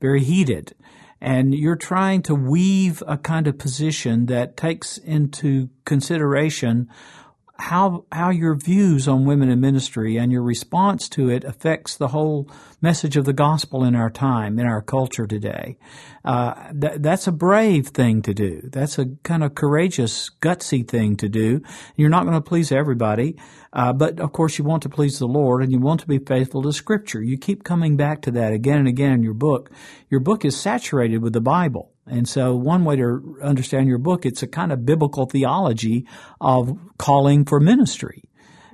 very 0.01 0.23
heated. 0.23 0.73
And 1.21 1.53
you're 1.53 1.75
trying 1.75 2.23
to 2.23 2.33
weave 2.33 3.03
a 3.07 3.17
kind 3.17 3.45
of 3.45 3.59
position 3.59 4.25
that 4.25 4.57
takes 4.57 4.97
into 4.97 5.69
consideration 5.85 6.89
how 7.59 8.05
how 8.11 8.29
your 8.29 8.55
views 8.55 9.07
on 9.07 9.25
women 9.25 9.49
in 9.49 9.59
ministry 9.59 10.17
and 10.17 10.31
your 10.31 10.43
response 10.43 11.09
to 11.09 11.29
it 11.29 11.43
affects 11.43 11.97
the 11.97 12.09
whole 12.09 12.49
message 12.81 13.17
of 13.17 13.25
the 13.25 13.33
gospel 13.33 13.83
in 13.83 13.95
our 13.95 14.09
time, 14.09 14.59
in 14.59 14.67
our 14.67 14.81
culture 14.81 15.25
today. 15.25 15.77
Uh, 16.23 16.71
th- 16.71 16.99
that's 16.99 17.27
a 17.27 17.31
brave 17.31 17.87
thing 17.87 18.21
to 18.21 18.33
do. 18.33 18.61
That's 18.71 18.99
a 18.99 19.07
kind 19.23 19.43
of 19.43 19.55
courageous, 19.55 20.29
gutsy 20.41 20.87
thing 20.87 21.17
to 21.17 21.29
do. 21.29 21.61
You're 21.95 22.09
not 22.09 22.23
going 22.23 22.35
to 22.35 22.41
please 22.41 22.71
everybody, 22.71 23.35
uh, 23.73 23.93
but 23.93 24.19
of 24.19 24.31
course 24.33 24.57
you 24.57 24.63
want 24.63 24.83
to 24.83 24.89
please 24.89 25.17
the 25.17 25.27
Lord 25.27 25.63
and 25.63 25.71
you 25.71 25.79
want 25.79 26.01
to 26.01 26.07
be 26.07 26.19
faithful 26.19 26.61
to 26.63 26.71
Scripture. 26.71 27.23
You 27.23 27.37
keep 27.37 27.63
coming 27.63 27.97
back 27.97 28.21
to 28.23 28.31
that 28.31 28.53
again 28.53 28.77
and 28.77 28.87
again 28.87 29.13
in 29.13 29.23
your 29.23 29.33
book. 29.33 29.71
Your 30.09 30.19
book 30.19 30.45
is 30.45 30.59
saturated 30.59 31.23
with 31.23 31.33
the 31.33 31.41
Bible. 31.41 31.91
And 32.09 32.27
so 32.27 32.55
one 32.55 32.85
way 32.85 32.95
to 32.95 33.37
understand 33.41 33.87
your 33.87 33.97
book, 33.97 34.25
it's 34.25 34.43
a 34.43 34.47
kind 34.47 34.71
of 34.71 34.85
biblical 34.85 35.25
theology 35.25 36.07
of 36.39 36.77
calling 36.97 37.45
for 37.45 37.59
ministry. 37.59 38.23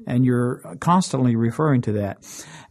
And 0.06 0.26
you're 0.26 0.62
constantly 0.80 1.36
referring 1.36 1.82
to 1.84 1.94
that. 1.94 2.18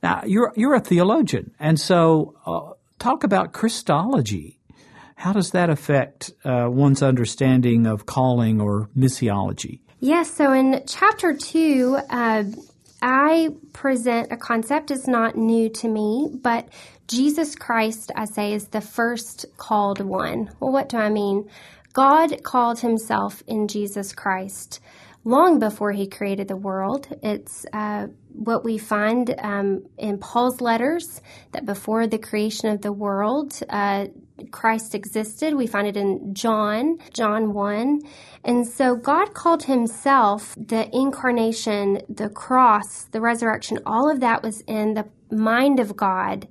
Now, 0.02 0.23
you're, 0.26 0.52
you're 0.54 0.75
a 0.75 0.81
theologian. 0.81 1.54
And 1.59 1.81
so, 1.81 2.35
uh, 2.47 2.75
talk 2.99 3.25
about 3.25 3.52
Christology. 3.52 4.61
How 5.16 5.33
does 5.33 5.50
that 5.52 5.71
affect 5.71 6.33
uh, 6.45 6.66
one's 6.69 7.02
understanding 7.02 7.87
of 7.87 8.07
calling 8.07 8.61
or 8.61 8.88
missiology? 8.97 9.81
Yes, 10.00 10.33
so 10.33 10.52
in 10.52 10.83
chapter 10.87 11.33
two, 11.33 11.99
uh, 12.11 12.45
I 13.02 13.49
present 13.73 14.30
a 14.30 14.37
concept. 14.37 14.92
It's 14.92 15.09
not 15.09 15.37
new 15.37 15.68
to 15.71 15.88
me, 15.88 16.30
but 16.32 16.68
Jesus 17.09 17.56
Christ, 17.56 18.12
I 18.14 18.26
say, 18.26 18.52
is 18.52 18.68
the 18.68 18.80
first 18.80 19.44
called 19.56 20.00
one. 20.00 20.50
Well, 20.61 20.73
what 20.73 20.88
do 20.88 20.99
I 20.99 21.11
mean? 21.11 21.50
God 21.92 22.42
called 22.44 22.78
himself 22.78 23.42
in 23.47 23.68
Jesus 23.68 24.12
Christ 24.14 24.80
long 25.25 25.59
before 25.59 25.92
he 25.92 26.06
created 26.06 26.49
the 26.49 26.56
world. 26.56 27.09
It's 27.23 27.66
uh, 27.73 28.06
what 28.32 28.64
we 28.64 28.78
find 28.78 29.35
um, 29.38 29.85
in 29.99 30.18
Paul's 30.18 30.61
letters 30.61 31.21
that 31.52 31.66
before 31.66 32.06
the 32.06 32.18
creation 32.18 32.71
of 32.71 32.82
the 32.82 32.92
world, 32.92 33.59
uh, 33.68 34.06
Christ 34.50 34.94
existed. 34.94 35.54
We 35.54 35.66
find 35.66 35.86
it 35.86 35.96
in 35.96 36.34
John, 36.34 36.98
John 37.12 37.52
1. 37.54 38.00
And 38.44 38.66
so 38.66 38.96
God 38.96 39.34
called 39.34 39.64
himself 39.64 40.54
the 40.56 40.88
incarnation, 40.92 42.02
the 42.08 42.28
cross, 42.28 43.04
the 43.04 43.20
resurrection, 43.20 43.78
all 43.86 44.10
of 44.10 44.20
that 44.20 44.42
was 44.42 44.62
in 44.62 44.94
the 44.94 45.06
mind 45.30 45.80
of 45.80 45.97
God 45.97 46.49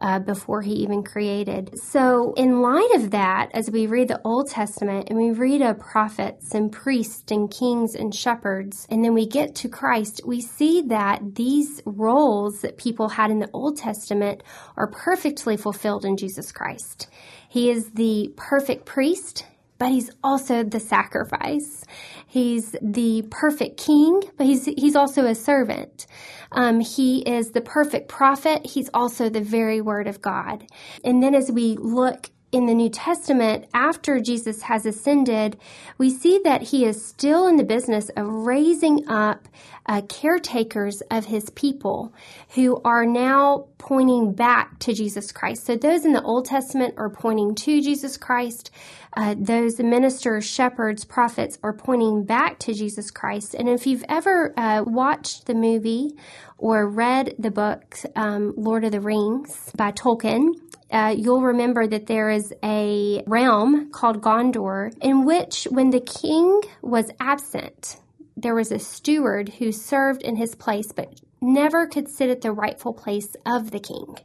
uh, 0.00 0.18
before 0.18 0.62
he 0.62 0.72
even 0.72 1.02
created. 1.02 1.78
So, 1.78 2.32
in 2.34 2.62
light 2.62 2.90
of 2.94 3.10
that, 3.10 3.50
as 3.52 3.70
we 3.70 3.86
read 3.86 4.08
the 4.08 4.20
Old 4.24 4.48
Testament 4.48 5.08
and 5.10 5.18
we 5.18 5.30
read 5.30 5.62
of 5.62 5.78
prophets 5.78 6.54
and 6.54 6.72
priests 6.72 7.30
and 7.30 7.50
kings 7.50 7.94
and 7.94 8.14
shepherds, 8.14 8.86
and 8.90 9.04
then 9.04 9.14
we 9.14 9.26
get 9.26 9.54
to 9.56 9.68
Christ, 9.68 10.22
we 10.24 10.40
see 10.40 10.82
that 10.82 11.34
these 11.34 11.82
roles 11.84 12.60
that 12.62 12.78
people 12.78 13.10
had 13.10 13.30
in 13.30 13.38
the 13.38 13.50
Old 13.52 13.76
Testament 13.76 14.42
are 14.76 14.86
perfectly 14.86 15.56
fulfilled 15.56 16.04
in 16.04 16.16
Jesus 16.16 16.52
Christ. 16.52 17.08
He 17.48 17.70
is 17.70 17.90
the 17.90 18.32
perfect 18.36 18.86
priest 18.86 19.44
but 19.80 19.90
he's 19.90 20.10
also 20.22 20.62
the 20.62 20.78
sacrifice. 20.78 21.84
He's 22.26 22.76
the 22.82 23.26
perfect 23.30 23.78
king, 23.78 24.22
but 24.36 24.46
he's, 24.46 24.66
he's 24.66 24.94
also 24.94 25.24
a 25.24 25.34
servant. 25.34 26.06
Um, 26.52 26.80
he 26.80 27.22
is 27.22 27.52
the 27.52 27.62
perfect 27.62 28.08
prophet. 28.08 28.66
He's 28.66 28.90
also 28.92 29.30
the 29.30 29.40
very 29.40 29.80
word 29.80 30.06
of 30.06 30.20
God. 30.20 30.66
And 31.02 31.22
then 31.22 31.34
as 31.34 31.50
we 31.50 31.78
look 31.78 32.28
in 32.52 32.66
the 32.66 32.74
New 32.74 32.90
Testament, 32.90 33.66
after 33.72 34.20
Jesus 34.20 34.62
has 34.62 34.84
ascended, 34.84 35.56
we 35.98 36.10
see 36.10 36.40
that 36.44 36.62
he 36.62 36.84
is 36.84 37.04
still 37.04 37.46
in 37.46 37.56
the 37.56 37.64
business 37.64 38.10
of 38.16 38.26
raising 38.26 39.08
up 39.08 39.48
uh, 39.86 40.02
caretakers 40.02 41.00
of 41.10 41.24
his 41.24 41.48
people 41.50 42.12
who 42.54 42.80
are 42.84 43.06
now 43.06 43.66
pointing 43.78 44.32
back 44.32 44.78
to 44.80 44.92
Jesus 44.92 45.32
Christ. 45.32 45.64
So 45.64 45.76
those 45.76 46.04
in 46.04 46.12
the 46.12 46.22
Old 46.22 46.44
Testament 46.44 46.94
are 46.96 47.10
pointing 47.10 47.54
to 47.56 47.80
Jesus 47.80 48.16
Christ. 48.16 48.70
Uh, 49.16 49.34
those 49.38 49.78
ministers, 49.80 50.44
shepherds, 50.44 51.04
prophets 51.04 51.58
are 51.62 51.72
pointing 51.72 52.24
back 52.24 52.58
to 52.60 52.72
Jesus 52.72 53.10
Christ. 53.10 53.54
And 53.54 53.68
if 53.68 53.86
you've 53.86 54.04
ever 54.08 54.54
uh, 54.56 54.84
watched 54.86 55.46
the 55.46 55.54
movie 55.54 56.10
or 56.58 56.88
read 56.88 57.34
the 57.38 57.50
book 57.50 57.98
um, 58.14 58.54
Lord 58.56 58.84
of 58.84 58.92
the 58.92 59.00
Rings 59.00 59.70
by 59.76 59.92
Tolkien, 59.92 60.52
uh, 60.92 61.14
you'll 61.16 61.42
remember 61.42 61.86
that 61.86 62.06
there 62.06 62.30
is 62.30 62.52
a 62.62 63.22
realm 63.26 63.90
called 63.90 64.20
Gondor 64.20 64.92
in 65.00 65.24
which, 65.24 65.64
when 65.70 65.90
the 65.90 66.00
king 66.00 66.60
was 66.82 67.10
absent, 67.20 67.96
there 68.36 68.54
was 68.54 68.72
a 68.72 68.78
steward 68.78 69.48
who 69.48 69.72
served 69.72 70.22
in 70.22 70.36
his 70.36 70.54
place 70.54 70.92
but 70.92 71.20
never 71.40 71.86
could 71.86 72.08
sit 72.08 72.30
at 72.30 72.40
the 72.40 72.52
rightful 72.52 72.92
place 72.92 73.36
of 73.46 73.70
the 73.70 73.80
king. 73.80 74.16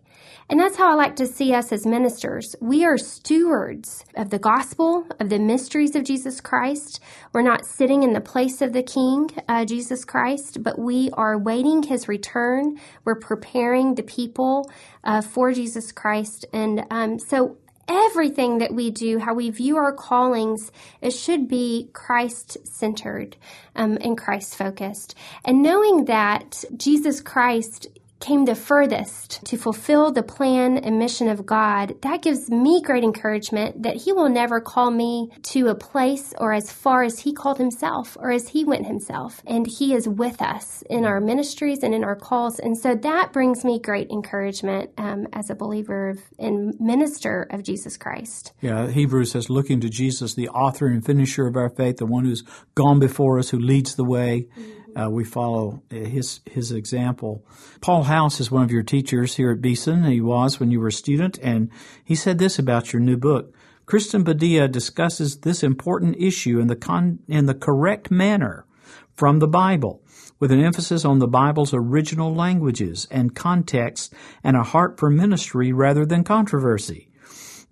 And 0.48 0.60
that's 0.60 0.78
how 0.78 0.92
I 0.92 0.96
like 0.96 1.16
to 1.16 1.26
see 1.26 1.54
us 1.54 1.72
as 1.72 1.88
ministers. 1.88 2.56
We 2.62 2.86
are 2.86 2.98
stewards 2.98 4.06
of 4.16 4.30
the 4.30 4.38
gospel, 4.38 5.08
of 5.20 5.30
the 5.30 5.40
mysteries 5.40 5.96
of 5.96 6.04
Jesus 6.04 6.40
Christ. 6.40 7.00
We're 7.34 7.42
not 7.42 7.66
sitting 7.66 8.04
in 8.04 8.14
the 8.14 8.22
place 8.22 8.62
of 8.62 8.72
the 8.72 8.84
King, 8.84 9.30
uh, 9.48 9.66
Jesus 9.66 10.06
Christ, 10.06 10.62
but 10.62 10.78
we 10.78 11.10
are 11.14 11.40
waiting 11.40 11.82
his 11.82 12.08
return. 12.08 12.78
We're 13.06 13.20
preparing 13.20 13.96
the 13.96 14.04
people 14.04 14.70
uh, 15.04 15.22
for 15.22 15.52
Jesus 15.52 15.92
Christ. 15.92 16.46
And 16.54 16.86
um, 16.92 17.18
so 17.18 17.58
everything 17.88 18.60
that 18.60 18.74
we 18.74 18.92
do, 18.92 19.20
how 19.20 19.34
we 19.34 19.50
view 19.50 19.78
our 19.78 19.94
callings, 19.94 20.72
it 21.02 21.12
should 21.12 21.48
be 21.48 21.90
Christ 21.94 22.58
centered 22.66 23.36
um, 23.76 23.98
and 24.02 24.18
Christ 24.18 24.56
focused. 24.56 25.16
And 25.44 25.62
knowing 25.62 26.06
that 26.06 26.64
Jesus 26.76 27.22
Christ 27.22 27.88
came 28.26 28.46
the 28.46 28.56
furthest 28.56 29.46
to 29.46 29.56
fulfill 29.56 30.12
the 30.12 30.24
plan 30.24 30.78
and 30.80 30.98
mission 30.98 31.30
of 31.30 31.46
God, 31.46 31.94
that 32.02 32.24
gives 32.24 32.50
me 32.50 32.82
great 32.84 33.04
encouragement 33.04 33.84
that 33.84 33.96
He 33.96 34.14
will 34.14 34.30
never 34.30 34.60
call 34.60 34.90
me 34.90 35.30
to 35.54 35.68
a 35.68 35.76
place 35.76 36.34
or 36.40 36.52
as 36.52 36.72
far 36.72 37.04
as 37.04 37.20
He 37.20 37.34
called 37.34 37.60
Himself 37.60 38.18
or 38.20 38.32
as 38.32 38.48
He 38.48 38.66
went 38.66 38.88
Himself. 38.88 39.44
And 39.46 39.68
He 39.68 39.94
is 39.94 40.10
with 40.10 40.42
us 40.42 40.84
in 40.90 41.06
our 41.06 41.22
ministries 41.22 41.84
and 41.84 41.94
in 41.94 42.04
our 42.04 42.16
calls. 42.16 42.58
And 42.58 42.76
so 42.76 42.96
that 42.96 43.32
brings 43.32 43.64
me 43.64 43.80
great 43.80 44.10
encouragement 44.10 44.90
um, 44.98 45.28
as 45.32 45.52
a 45.52 45.56
believer 45.56 46.10
of, 46.10 46.20
and 46.40 46.74
minister 46.80 47.48
of 47.52 47.62
Jesus 47.62 47.96
Christ. 47.96 48.54
Yeah, 48.60 48.90
Hebrews 48.90 49.32
says, 49.32 49.52
looking 49.52 49.80
to 49.82 49.90
Jesus, 49.90 50.34
the 50.34 50.50
author 50.50 50.88
and 50.88 51.06
finisher 51.06 51.46
of 51.46 51.56
our 51.56 51.70
faith, 51.70 51.98
the 51.98 52.08
one 52.08 52.26
who's 52.26 52.44
gone 52.74 53.00
before 53.00 53.38
us, 53.38 53.52
who 53.52 53.60
leads 53.60 53.96
the 53.96 54.06
way. 54.06 54.48
Mm-hmm 54.58 54.85
uh, 54.96 55.10
we 55.10 55.24
follow 55.24 55.82
his 55.90 56.40
his 56.46 56.72
example. 56.72 57.46
Paul 57.82 58.04
House 58.04 58.40
is 58.40 58.52
one 58.52 58.64
of 58.64 58.72
your 58.72 58.84
teachers 58.84 59.36
here 59.36 59.52
at 59.52 59.62
Beeson. 59.62 60.04
He 60.06 60.22
was 60.22 60.60
when 60.60 60.72
you 60.72 60.80
were 60.80 60.88
a 60.88 60.92
student, 60.92 61.38
and 61.42 61.70
he 62.04 62.16
said 62.16 62.38
this 62.38 62.58
about 62.58 62.94
your 62.94 63.02
new 63.02 63.18
book. 63.18 63.54
Kristen 63.86 64.24
Padilla 64.24 64.68
discusses 64.68 65.40
this 65.40 65.62
important 65.62 66.16
issue 66.18 66.60
in 66.60 66.68
the 66.68 66.76
con- 66.76 67.20
in 67.28 67.46
the 67.46 67.54
correct 67.54 68.10
manner 68.10 68.66
from 69.14 69.40
the 69.40 69.48
Bible, 69.48 70.02
with 70.40 70.52
an 70.52 70.64
emphasis 70.64 71.06
on 71.06 71.20
the 71.20 71.28
Bible's 71.28 71.74
original 71.74 72.34
languages 72.34 73.08
and 73.12 73.36
context, 73.36 74.14
and 74.44 74.58
a 74.58 74.64
heart 74.64 75.00
for 75.00 75.10
ministry 75.10 75.72
rather 75.72 76.06
than 76.06 76.24
controversy. 76.24 77.10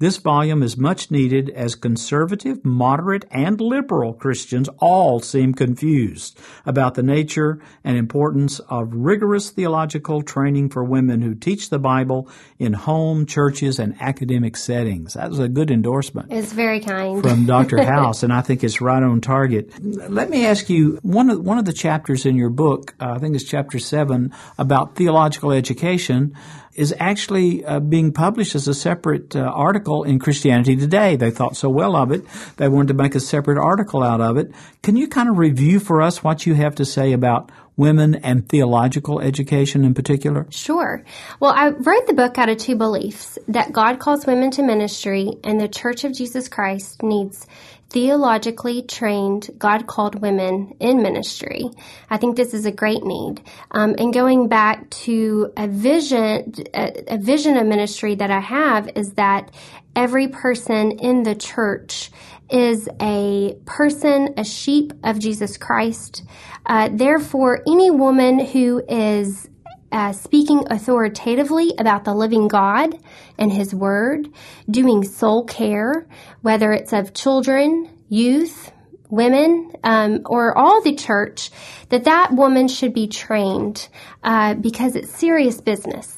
This 0.03 0.17
volume 0.17 0.63
is 0.63 0.75
much 0.75 1.11
needed 1.11 1.49
as 1.51 1.75
conservative, 1.75 2.65
moderate, 2.65 3.23
and 3.31 3.61
liberal 3.61 4.11
Christians 4.11 4.67
all 4.79 5.21
seem 5.21 5.53
confused 5.53 6.37
about 6.65 6.95
the 6.95 7.03
nature 7.03 7.61
and 7.85 7.95
importance 7.95 8.59
of 8.67 8.93
rigorous 8.93 9.49
theological 9.51 10.21
training 10.21 10.71
for 10.71 10.83
women 10.83 11.21
who 11.21 11.33
teach 11.33 11.69
the 11.69 11.79
Bible 11.79 12.27
in 12.59 12.73
home, 12.73 13.25
churches, 13.25 13.79
and 13.79 13.95
academic 14.01 14.57
settings. 14.57 15.13
That 15.13 15.29
was 15.29 15.39
a 15.39 15.47
good 15.47 15.71
endorsement. 15.71 16.33
It's 16.33 16.51
very 16.51 16.81
kind. 16.81 17.23
From 17.23 17.45
Dr. 17.45 17.81
House, 17.85 18.23
and 18.23 18.33
I 18.33 18.41
think 18.41 18.61
it's 18.65 18.81
right 18.81 19.01
on 19.01 19.21
target. 19.21 19.71
Let 19.81 20.29
me 20.29 20.45
ask 20.45 20.69
you 20.69 20.99
one 21.01 21.29
of, 21.29 21.39
one 21.39 21.59
of 21.59 21.63
the 21.63 21.71
chapters 21.71 22.25
in 22.25 22.35
your 22.35 22.49
book, 22.49 22.93
uh, 22.99 23.13
I 23.13 23.19
think 23.19 23.35
it's 23.35 23.45
chapter 23.45 23.79
7, 23.79 24.33
about 24.57 24.97
theological 24.97 25.53
education 25.53 26.35
is 26.75 26.93
actually 26.99 27.63
uh, 27.65 27.79
being 27.79 28.11
published 28.11 28.55
as 28.55 28.67
a 28.67 28.73
separate 28.73 29.35
uh, 29.35 29.39
article 29.41 30.03
in 30.03 30.19
Christianity 30.19 30.75
Today. 30.75 31.15
They 31.15 31.31
thought 31.31 31.55
so 31.55 31.69
well 31.69 31.95
of 31.95 32.11
it, 32.11 32.25
they 32.57 32.67
wanted 32.67 32.89
to 32.89 32.93
make 32.93 33.15
a 33.15 33.19
separate 33.19 33.57
article 33.57 34.03
out 34.03 34.21
of 34.21 34.37
it. 34.37 34.51
Can 34.81 34.95
you 34.95 35.07
kind 35.07 35.29
of 35.29 35.37
review 35.37 35.79
for 35.79 36.01
us 36.01 36.23
what 36.23 36.45
you 36.45 36.53
have 36.55 36.75
to 36.75 36.85
say 36.85 37.13
about 37.13 37.51
women 37.75 38.15
and 38.15 38.47
theological 38.47 39.19
education 39.19 39.83
in 39.83 39.93
particular? 39.93 40.45
Sure. 40.49 41.03
Well, 41.39 41.51
I 41.51 41.69
wrote 41.69 42.07
the 42.07 42.13
book 42.13 42.37
out 42.37 42.49
of 42.49 42.57
two 42.57 42.75
beliefs 42.75 43.37
that 43.47 43.71
God 43.71 43.99
calls 43.99 44.25
women 44.25 44.51
to 44.51 44.63
ministry 44.63 45.31
and 45.43 45.59
the 45.59 45.67
Church 45.67 46.03
of 46.03 46.13
Jesus 46.13 46.47
Christ 46.47 47.01
needs 47.01 47.47
theologically 47.93 48.81
trained, 48.81 49.51
God 49.57 49.85
called 49.85 50.19
women 50.19 50.75
in 50.79 51.03
ministry. 51.03 51.69
I 52.09 52.17
think 52.17 52.35
this 52.35 52.53
is 52.53 52.65
a 52.65 52.71
great 52.71 53.03
need. 53.03 53.41
Um, 53.69 53.95
and 53.99 54.11
going 54.11 54.47
back 54.47 54.89
to 55.05 55.53
a 55.55 55.67
vision, 55.67 56.55
a, 56.73 57.13
a 57.13 57.17
vision 57.19 57.55
of 57.55 57.67
ministry 57.67 58.15
that 58.15 58.31
I 58.31 58.39
have 58.39 58.89
is 58.95 59.13
that 59.13 59.51
every 59.95 60.27
person 60.27 60.91
in 60.91 61.21
the 61.21 61.35
church 61.35 62.09
is 62.49 62.89
a 62.99 63.55
person, 63.65 64.33
a 64.37 64.43
sheep 64.43 64.93
of 65.03 65.19
Jesus 65.19 65.55
Christ. 65.57 66.23
Uh, 66.65 66.89
therefore, 66.91 67.61
any 67.67 67.91
woman 67.91 68.39
who 68.39 68.83
is 68.89 69.47
uh, 69.93 70.11
speaking 70.11 70.65
authoritatively 70.71 71.73
about 71.77 72.03
the 72.03 72.13
living 72.13 72.47
God 72.47 72.97
and 73.37 73.53
His 73.53 73.73
Word, 73.73 74.27
doing 74.69 75.03
soul 75.03 75.45
care, 75.45 76.07
whether 76.41 76.73
it's 76.73 76.91
of 76.91 77.13
children, 77.13 77.89
youth, 78.09 78.71
women, 79.09 79.71
um, 79.83 80.21
or 80.25 80.57
all 80.57 80.81
the 80.81 80.95
church, 80.95 81.51
that 81.89 82.05
that 82.05 82.31
woman 82.33 82.67
should 82.67 82.93
be 82.95 83.07
trained 83.07 83.87
uh, 84.23 84.55
because 84.55 84.95
it's 84.95 85.11
serious 85.11 85.61
business. 85.61 86.17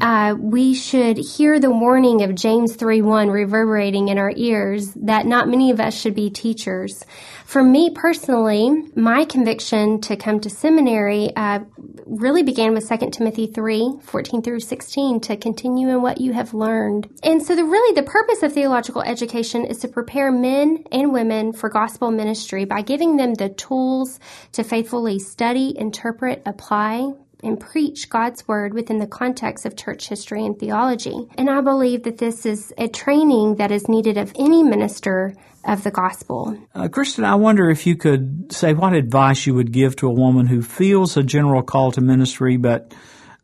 Uh, 0.00 0.36
we 0.38 0.72
should 0.74 1.18
hear 1.18 1.58
the 1.58 1.70
warning 1.70 2.22
of 2.22 2.36
James 2.36 2.76
3 2.76 3.02
1 3.02 3.28
reverberating 3.30 4.08
in 4.08 4.18
our 4.18 4.32
ears 4.36 4.92
that 4.94 5.26
not 5.26 5.48
many 5.48 5.72
of 5.72 5.80
us 5.80 6.00
should 6.00 6.14
be 6.14 6.30
teachers. 6.30 7.04
For 7.50 7.64
me 7.64 7.90
personally, 7.90 8.70
my 8.94 9.24
conviction 9.24 10.00
to 10.02 10.14
come 10.14 10.38
to 10.38 10.48
seminary 10.48 11.34
uh, 11.34 11.58
really 12.06 12.44
began 12.44 12.74
with 12.74 12.88
2 12.88 13.10
Timothy 13.10 13.48
3 13.48 13.98
14 14.04 14.42
through 14.42 14.60
16 14.60 15.18
to 15.22 15.36
continue 15.36 15.88
in 15.88 16.00
what 16.00 16.20
you 16.20 16.32
have 16.32 16.54
learned. 16.54 17.08
And 17.24 17.42
so, 17.42 17.56
the, 17.56 17.64
really, 17.64 17.92
the 17.92 18.08
purpose 18.08 18.44
of 18.44 18.52
theological 18.52 19.02
education 19.02 19.64
is 19.64 19.78
to 19.78 19.88
prepare 19.88 20.30
men 20.30 20.84
and 20.92 21.12
women 21.12 21.52
for 21.52 21.68
gospel 21.68 22.12
ministry 22.12 22.66
by 22.66 22.82
giving 22.82 23.16
them 23.16 23.34
the 23.34 23.48
tools 23.48 24.20
to 24.52 24.62
faithfully 24.62 25.18
study, 25.18 25.76
interpret, 25.76 26.42
apply, 26.46 27.14
and 27.42 27.58
preach 27.58 28.08
God's 28.08 28.46
word 28.46 28.74
within 28.74 28.98
the 28.98 29.06
context 29.06 29.66
of 29.66 29.76
church 29.76 30.08
history 30.08 30.44
and 30.44 30.58
theology. 30.58 31.28
And 31.36 31.50
I 31.50 31.60
believe 31.60 32.04
that 32.04 32.18
this 32.18 32.46
is 32.46 32.72
a 32.78 32.88
training 32.88 33.56
that 33.56 33.70
is 33.70 33.88
needed 33.88 34.16
of 34.16 34.32
any 34.38 34.62
minister 34.62 35.34
of 35.64 35.84
the 35.84 35.90
gospel. 35.90 36.56
Uh, 36.74 36.88
Kristen, 36.88 37.24
I 37.24 37.34
wonder 37.34 37.68
if 37.70 37.86
you 37.86 37.96
could 37.96 38.52
say 38.52 38.72
what 38.72 38.94
advice 38.94 39.46
you 39.46 39.54
would 39.54 39.72
give 39.72 39.96
to 39.96 40.08
a 40.08 40.12
woman 40.12 40.46
who 40.46 40.62
feels 40.62 41.16
a 41.16 41.22
general 41.22 41.62
call 41.62 41.92
to 41.92 42.00
ministry 42.00 42.56
but 42.56 42.94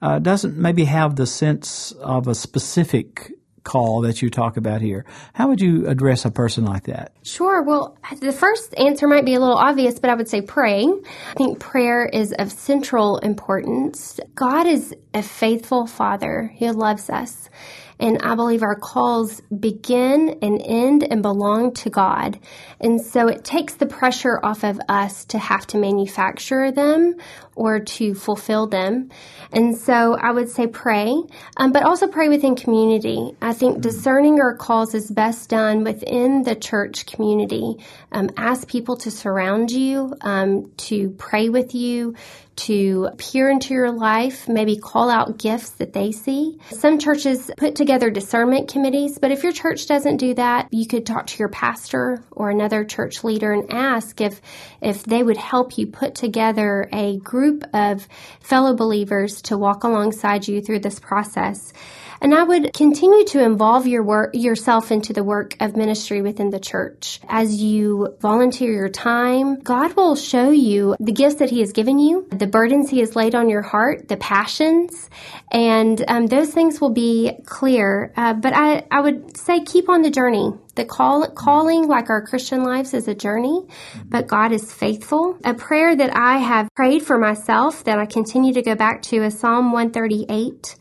uh, 0.03 0.19
doesn't 0.19 0.57
maybe 0.57 0.85
have 0.85 1.17
the 1.17 1.27
sense 1.27 1.93
of 1.93 2.29
a 2.29 2.35
specific 2.35 3.33
call 3.67 4.01
that 4.03 4.23
you 4.23 4.31
talk 4.31 4.57
about 4.57 4.81
here. 4.81 5.05
How 5.35 5.49
would 5.49 5.61
you 5.61 5.87
address 5.87 6.25
a 6.25 6.31
person 6.31 6.65
like 6.65 6.85
that? 6.85 7.13
Sure. 7.23 7.63
Well, 7.63 7.99
the 8.21 8.33
first 8.33 8.75
answer 8.79 9.07
might 9.07 9.27
be 9.27 9.35
a 9.35 9.41
little 9.41 9.59
obvious, 9.59 9.99
but 9.99 10.09
I 10.09 10.15
would 10.15 10.29
say 10.29 10.41
pray. 10.41 10.85
I 10.85 11.35
think 11.37 11.59
prayer 11.59 12.07
is 12.07 12.33
of 12.39 12.51
central 12.51 13.19
importance. 13.19 14.21
God 14.35 14.67
is 14.67 14.95
a 15.13 15.23
faithful 15.23 15.87
Father. 15.87 16.51
He 16.55 16.71
loves 16.71 17.11
us. 17.11 17.51
And 17.99 18.19
I 18.23 18.35
believe 18.35 18.63
our 18.63 18.75
calls 18.79 19.41
begin 19.59 20.39
and 20.43 20.61
end 20.65 21.07
and 21.11 21.23
belong 21.23 21.73
to 21.75 21.91
God. 21.91 22.39
And 22.81 23.01
so 23.01 23.29
it 23.29 23.45
takes 23.45 23.75
the 23.75 23.87
pressure 23.87 24.39
off 24.43 24.65
of 24.65 24.81
us 24.89 25.25
to 25.27 25.39
have 25.39 25.67
to 25.69 25.79
manufacture 25.79 26.71
them 26.71 27.17
or 27.55 27.81
to 27.81 28.15
fulfill 28.15 28.67
them. 28.67 29.11
And 29.51 29.77
so 29.77 30.15
I 30.15 30.31
would 30.31 30.51
say 30.51 30.67
pray, 30.67 31.15
um, 31.57 31.73
but 31.73 31.85
also 31.85 32.07
pray 32.07 32.29
within 32.29 32.55
community. 32.55 33.33
I 33.41 33.55
think 33.55 33.81
discerning 33.81 34.41
our 34.41 34.55
calls 34.57 34.95
is 34.95 35.11
best 35.11 35.49
done 35.49 35.83
within 35.83 36.43
the 36.43 36.55
church 36.55 37.07
community. 37.07 37.77
Um, 38.13 38.31
ask 38.37 38.69
people 38.69 38.97
to 38.99 39.11
surround 39.11 39.71
you, 39.71 40.15
um, 40.21 40.71
to 40.77 41.11
pray 41.11 41.49
with 41.49 41.75
you, 41.75 42.15
to 42.57 43.09
peer 43.19 43.51
into 43.51 43.75
your 43.75 43.91
life, 43.93 44.49
maybe 44.49 44.77
call 44.77 45.11
out 45.11 45.39
gifts 45.39 45.71
that 45.71 45.93
they 45.93 46.13
see. 46.13 46.59
Some 46.71 46.99
churches 46.99 47.51
put 47.57 47.77
together 47.77 48.11
discernment 48.11 48.69
committees, 48.69 49.19
but 49.19 49.31
if 49.31 49.43
your 49.43 49.53
church 49.53 49.87
doesn't 49.87 50.17
do 50.17 50.35
that, 50.35 50.69
you 50.73 50.87
could 50.87 51.07
talk 51.07 51.27
to 51.29 51.39
your 51.39 51.49
pastor 51.49 52.23
or 52.31 52.51
another 52.51 52.85
church 52.85 53.23
leader 53.25 53.53
and 53.53 53.73
ask 53.73 54.21
if 54.21 54.41
if 54.81 55.05
they 55.05 55.23
would 55.23 55.37
help 55.37 55.79
you 55.79 55.87
put 55.87 56.15
together 56.15 56.89
a 56.93 57.19
group 57.19 57.65
of 57.75 58.09
fellow 58.41 58.75
believers 58.75 59.43
to 59.43 59.59
walk 59.59 59.85
alongside 59.85 60.49
you 60.49 60.61
through 60.61 60.81
this 60.81 60.99
process. 60.99 61.73
And 62.21 62.35
I 62.35 62.43
would 62.43 62.73
continue 62.73 63.25
to 63.27 63.43
involve 63.43 63.87
your 63.87 64.03
work, 64.03 64.31
yourself 64.35 64.91
into 64.91 65.13
the 65.13 65.25
work 65.25 65.57
of 65.61 65.77
ministry 65.77 66.23
within 66.23 66.51
the 66.51 66.61
church. 66.61 67.21
As 67.29 67.63
you 67.63 68.17
volunteer 68.21 68.73
your 68.73 68.89
time, 68.89 69.61
God 69.61 69.95
will 69.95 70.17
show 70.17 70.51
you 70.51 70.97
the 70.99 71.13
gifts 71.13 71.37
that 71.37 71.51
He 71.51 71.61
has 71.61 71.73
given 71.73 71.99
you, 71.99 72.27
the 72.31 72.47
burdens 72.47 72.91
He 72.91 73.01
has 73.01 73.17
laid 73.17 73.35
on 73.35 73.49
your 73.49 73.63
heart, 73.63 74.09
the 74.09 74.17
passions, 74.17 75.11
and 75.51 76.03
um, 76.09 76.27
those 76.27 76.53
things 76.53 76.81
will 76.81 76.91
be 76.91 77.33
clear. 77.45 78.13
Uh, 78.17 78.35
but 78.35 78.53
I, 78.55 78.85
I 78.91 79.01
would 79.01 79.37
say 79.37 79.61
keep 79.61 79.89
on 79.89 80.03
the 80.03 80.11
journey. 80.11 80.53
The 80.75 80.85
call, 80.85 81.27
calling, 81.31 81.89
like 81.89 82.11
our 82.11 82.21
Christian 82.21 82.63
lives, 82.63 82.93
is 82.93 83.09
a 83.09 83.15
journey, 83.15 83.67
but 84.05 84.27
God 84.27 84.53
is 84.53 84.71
faithful. 84.73 85.39
A 85.43 85.55
prayer 85.55 85.97
that 85.97 86.15
I 86.15 86.37
have 86.37 86.69
prayed 86.75 87.03
for 87.03 87.19
myself 87.19 87.85
that 87.85 87.99
I 87.99 88.05
continue 88.05 88.53
to 88.53 88.63
go 88.63 88.75
back 88.75 89.01
to 89.05 89.25
is 89.25 89.39
Psalm 89.39 89.73
138. 89.73 90.77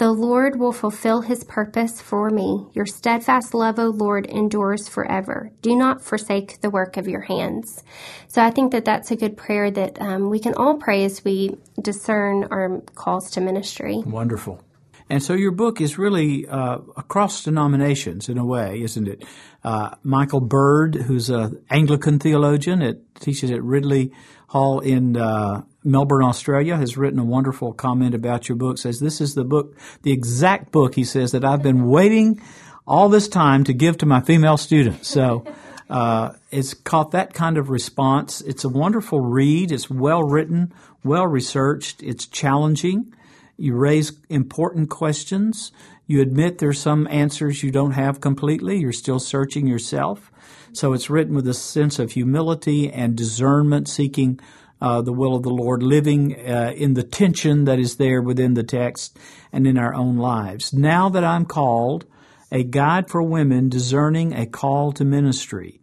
The 0.00 0.10
Lord 0.10 0.58
will 0.58 0.72
fulfill 0.72 1.20
his 1.20 1.44
purpose 1.44 2.00
for 2.00 2.30
me. 2.30 2.66
Your 2.72 2.86
steadfast 2.86 3.52
love, 3.52 3.78
O 3.78 3.88
Lord, 3.88 4.24
endures 4.24 4.88
forever. 4.88 5.52
Do 5.60 5.76
not 5.76 6.00
forsake 6.00 6.58
the 6.62 6.70
work 6.70 6.96
of 6.96 7.06
your 7.06 7.20
hands. 7.20 7.84
So 8.26 8.40
I 8.40 8.50
think 8.50 8.72
that 8.72 8.86
that's 8.86 9.10
a 9.10 9.16
good 9.16 9.36
prayer 9.36 9.70
that 9.70 10.00
um, 10.00 10.30
we 10.30 10.38
can 10.38 10.54
all 10.54 10.78
pray 10.78 11.04
as 11.04 11.22
we 11.22 11.54
discern 11.82 12.44
our 12.50 12.80
calls 12.94 13.30
to 13.32 13.42
ministry. 13.42 13.98
Wonderful. 14.06 14.62
And 15.10 15.22
so 15.22 15.34
your 15.34 15.50
book 15.50 15.82
is 15.82 15.98
really 15.98 16.46
uh, 16.48 16.78
across 16.96 17.44
denominations 17.44 18.30
in 18.30 18.38
a 18.38 18.44
way, 18.46 18.80
isn't 18.80 19.06
it? 19.06 19.24
Uh, 19.62 19.96
Michael 20.02 20.40
Bird, 20.40 20.94
who's 20.94 21.28
an 21.28 21.62
Anglican 21.68 22.18
theologian, 22.18 22.80
it 22.80 23.02
teaches 23.16 23.50
at 23.50 23.62
Ridley 23.62 24.12
Hall 24.50 24.80
in 24.80 25.16
uh, 25.16 25.62
Melbourne, 25.84 26.24
Australia, 26.24 26.76
has 26.76 26.96
written 26.96 27.20
a 27.20 27.24
wonderful 27.24 27.72
comment 27.72 28.16
about 28.16 28.48
your 28.48 28.56
book. 28.56 28.78
Says 28.78 28.98
this 28.98 29.20
is 29.20 29.36
the 29.36 29.44
book, 29.44 29.76
the 30.02 30.10
exact 30.10 30.72
book 30.72 30.96
he 30.96 31.04
says 31.04 31.30
that 31.30 31.44
I've 31.44 31.62
been 31.62 31.86
waiting 31.86 32.42
all 32.84 33.08
this 33.08 33.28
time 33.28 33.62
to 33.62 33.72
give 33.72 33.96
to 33.98 34.06
my 34.06 34.20
female 34.20 34.56
students. 34.56 35.08
So 35.08 35.44
uh, 35.88 36.32
it's 36.50 36.74
caught 36.74 37.12
that 37.12 37.32
kind 37.32 37.58
of 37.58 37.70
response. 37.70 38.40
It's 38.40 38.64
a 38.64 38.68
wonderful 38.68 39.20
read. 39.20 39.70
It's 39.70 39.88
well 39.88 40.24
written, 40.24 40.74
well 41.04 41.28
researched. 41.28 42.02
It's 42.02 42.26
challenging. 42.26 43.14
You 43.56 43.76
raise 43.76 44.14
important 44.28 44.90
questions. 44.90 45.70
You 46.10 46.20
admit 46.22 46.58
there's 46.58 46.80
some 46.80 47.06
answers 47.06 47.62
you 47.62 47.70
don't 47.70 47.92
have 47.92 48.20
completely. 48.20 48.80
You're 48.80 48.92
still 48.92 49.20
searching 49.20 49.68
yourself. 49.68 50.32
So 50.72 50.92
it's 50.92 51.08
written 51.08 51.36
with 51.36 51.46
a 51.46 51.54
sense 51.54 52.00
of 52.00 52.10
humility 52.10 52.90
and 52.90 53.14
discernment, 53.14 53.86
seeking 53.86 54.40
uh, 54.80 55.02
the 55.02 55.12
will 55.12 55.36
of 55.36 55.44
the 55.44 55.54
Lord, 55.54 55.84
living 55.84 56.34
uh, 56.34 56.72
in 56.74 56.94
the 56.94 57.04
tension 57.04 57.62
that 57.66 57.78
is 57.78 57.94
there 57.94 58.20
within 58.22 58.54
the 58.54 58.64
text 58.64 59.20
and 59.52 59.68
in 59.68 59.78
our 59.78 59.94
own 59.94 60.16
lives. 60.16 60.72
Now 60.72 61.10
that 61.10 61.22
I'm 61.22 61.44
called, 61.44 62.06
a 62.50 62.64
guide 62.64 63.08
for 63.08 63.22
women 63.22 63.68
discerning 63.68 64.32
a 64.32 64.46
call 64.46 64.90
to 64.94 65.04
ministry. 65.04 65.80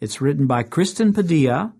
It's 0.00 0.20
written 0.20 0.46
by 0.46 0.62
Kristen 0.62 1.12
Padilla. 1.12 1.72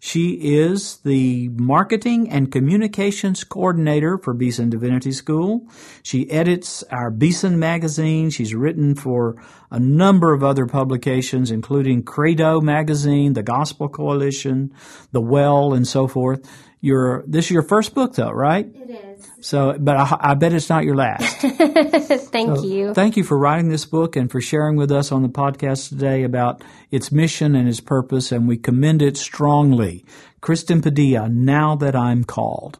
She 0.00 0.56
is 0.56 0.98
the 0.98 1.48
marketing 1.48 2.30
and 2.30 2.52
communications 2.52 3.42
coordinator 3.42 4.16
for 4.16 4.32
Beeson 4.32 4.70
Divinity 4.70 5.10
School. 5.10 5.66
She 6.04 6.30
edits 6.30 6.84
our 6.84 7.10
Beeson 7.10 7.58
magazine. 7.58 8.30
She's 8.30 8.54
written 8.54 8.94
for 8.94 9.36
a 9.70 9.80
number 9.80 10.32
of 10.32 10.44
other 10.44 10.66
publications, 10.66 11.50
including 11.50 12.04
Credo 12.04 12.60
magazine, 12.60 13.32
the 13.32 13.42
Gospel 13.42 13.88
Coalition, 13.88 14.72
The 15.10 15.20
Well, 15.20 15.74
and 15.74 15.86
so 15.86 16.06
forth. 16.06 16.48
Your 16.80 17.24
this 17.26 17.46
is 17.46 17.50
your 17.50 17.62
first 17.62 17.94
book, 17.94 18.14
though, 18.14 18.30
right? 18.30 18.66
It 18.66 18.90
is. 18.90 19.28
So, 19.40 19.76
but 19.78 19.96
I, 19.96 20.16
I 20.20 20.34
bet 20.34 20.52
it's 20.52 20.68
not 20.68 20.84
your 20.84 20.94
last. 20.94 21.36
Thank 21.40 22.56
So, 22.56 22.62
you. 22.64 22.94
Thank 22.94 23.16
you 23.16 23.24
for 23.24 23.36
writing 23.38 23.68
this 23.68 23.84
book 23.84 24.14
and 24.16 24.30
for 24.30 24.40
sharing 24.40 24.76
with 24.76 24.92
us 24.92 25.10
on 25.10 25.22
the 25.22 25.28
podcast 25.28 25.88
today 25.88 26.22
about 26.22 26.62
its 26.90 27.10
mission 27.10 27.54
and 27.56 27.68
its 27.68 27.80
purpose, 27.80 28.30
and 28.30 28.46
we 28.46 28.56
commend 28.56 29.02
it 29.02 29.16
strongly. 29.16 30.04
Kristen 30.40 30.80
Padilla, 30.80 31.28
now 31.28 31.74
that 31.76 31.96
I'm 31.96 32.22
called. 32.24 32.78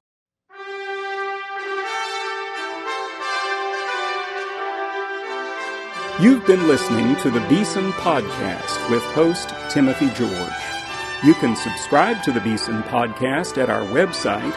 You've 6.21 6.45
been 6.47 6.67
listening 6.67 7.15
to 7.17 7.31
the 7.31 7.39
Beeson 7.49 7.93
Podcast 7.93 8.91
with 8.91 9.05
host 9.15 9.55
Timothy 9.71 10.11
George. 10.11 10.78
You 11.25 11.35
can 11.35 11.57
subscribe 11.57 12.23
to 12.23 12.31
the 12.31 12.41
Beeson 12.41 12.85
Podcast 12.85 13.61
at 13.61 13.69
our 13.69 13.83
website, 13.87 14.53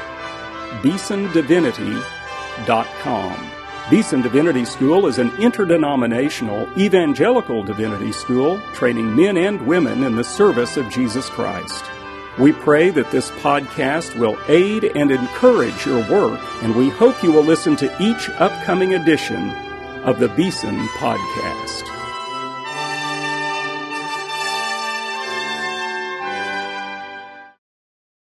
beesondivinity.com. 0.83 3.51
Beeson 3.89 4.21
Divinity 4.21 4.65
School 4.65 5.07
is 5.07 5.17
an 5.17 5.31
interdenominational 5.41 6.69
evangelical 6.77 7.63
divinity 7.63 8.11
school 8.11 8.61
training 8.73 9.15
men 9.15 9.37
and 9.37 9.65
women 9.65 10.03
in 10.03 10.15
the 10.15 10.23
service 10.23 10.77
of 10.77 10.87
Jesus 10.91 11.27
Christ. 11.29 11.83
We 12.37 12.53
pray 12.53 12.91
that 12.91 13.09
this 13.09 13.31
podcast 13.31 14.15
will 14.15 14.37
aid 14.47 14.83
and 14.83 15.09
encourage 15.09 15.87
your 15.87 16.07
work, 16.11 16.39
and 16.61 16.75
we 16.75 16.89
hope 16.89 17.23
you 17.23 17.31
will 17.31 17.43
listen 17.43 17.75
to 17.77 17.91
each 17.99 18.29
upcoming 18.29 18.93
edition 18.93 19.49
of 20.03 20.19
the 20.19 20.29
Beeson 20.29 20.77
Podcast. 20.99 22.00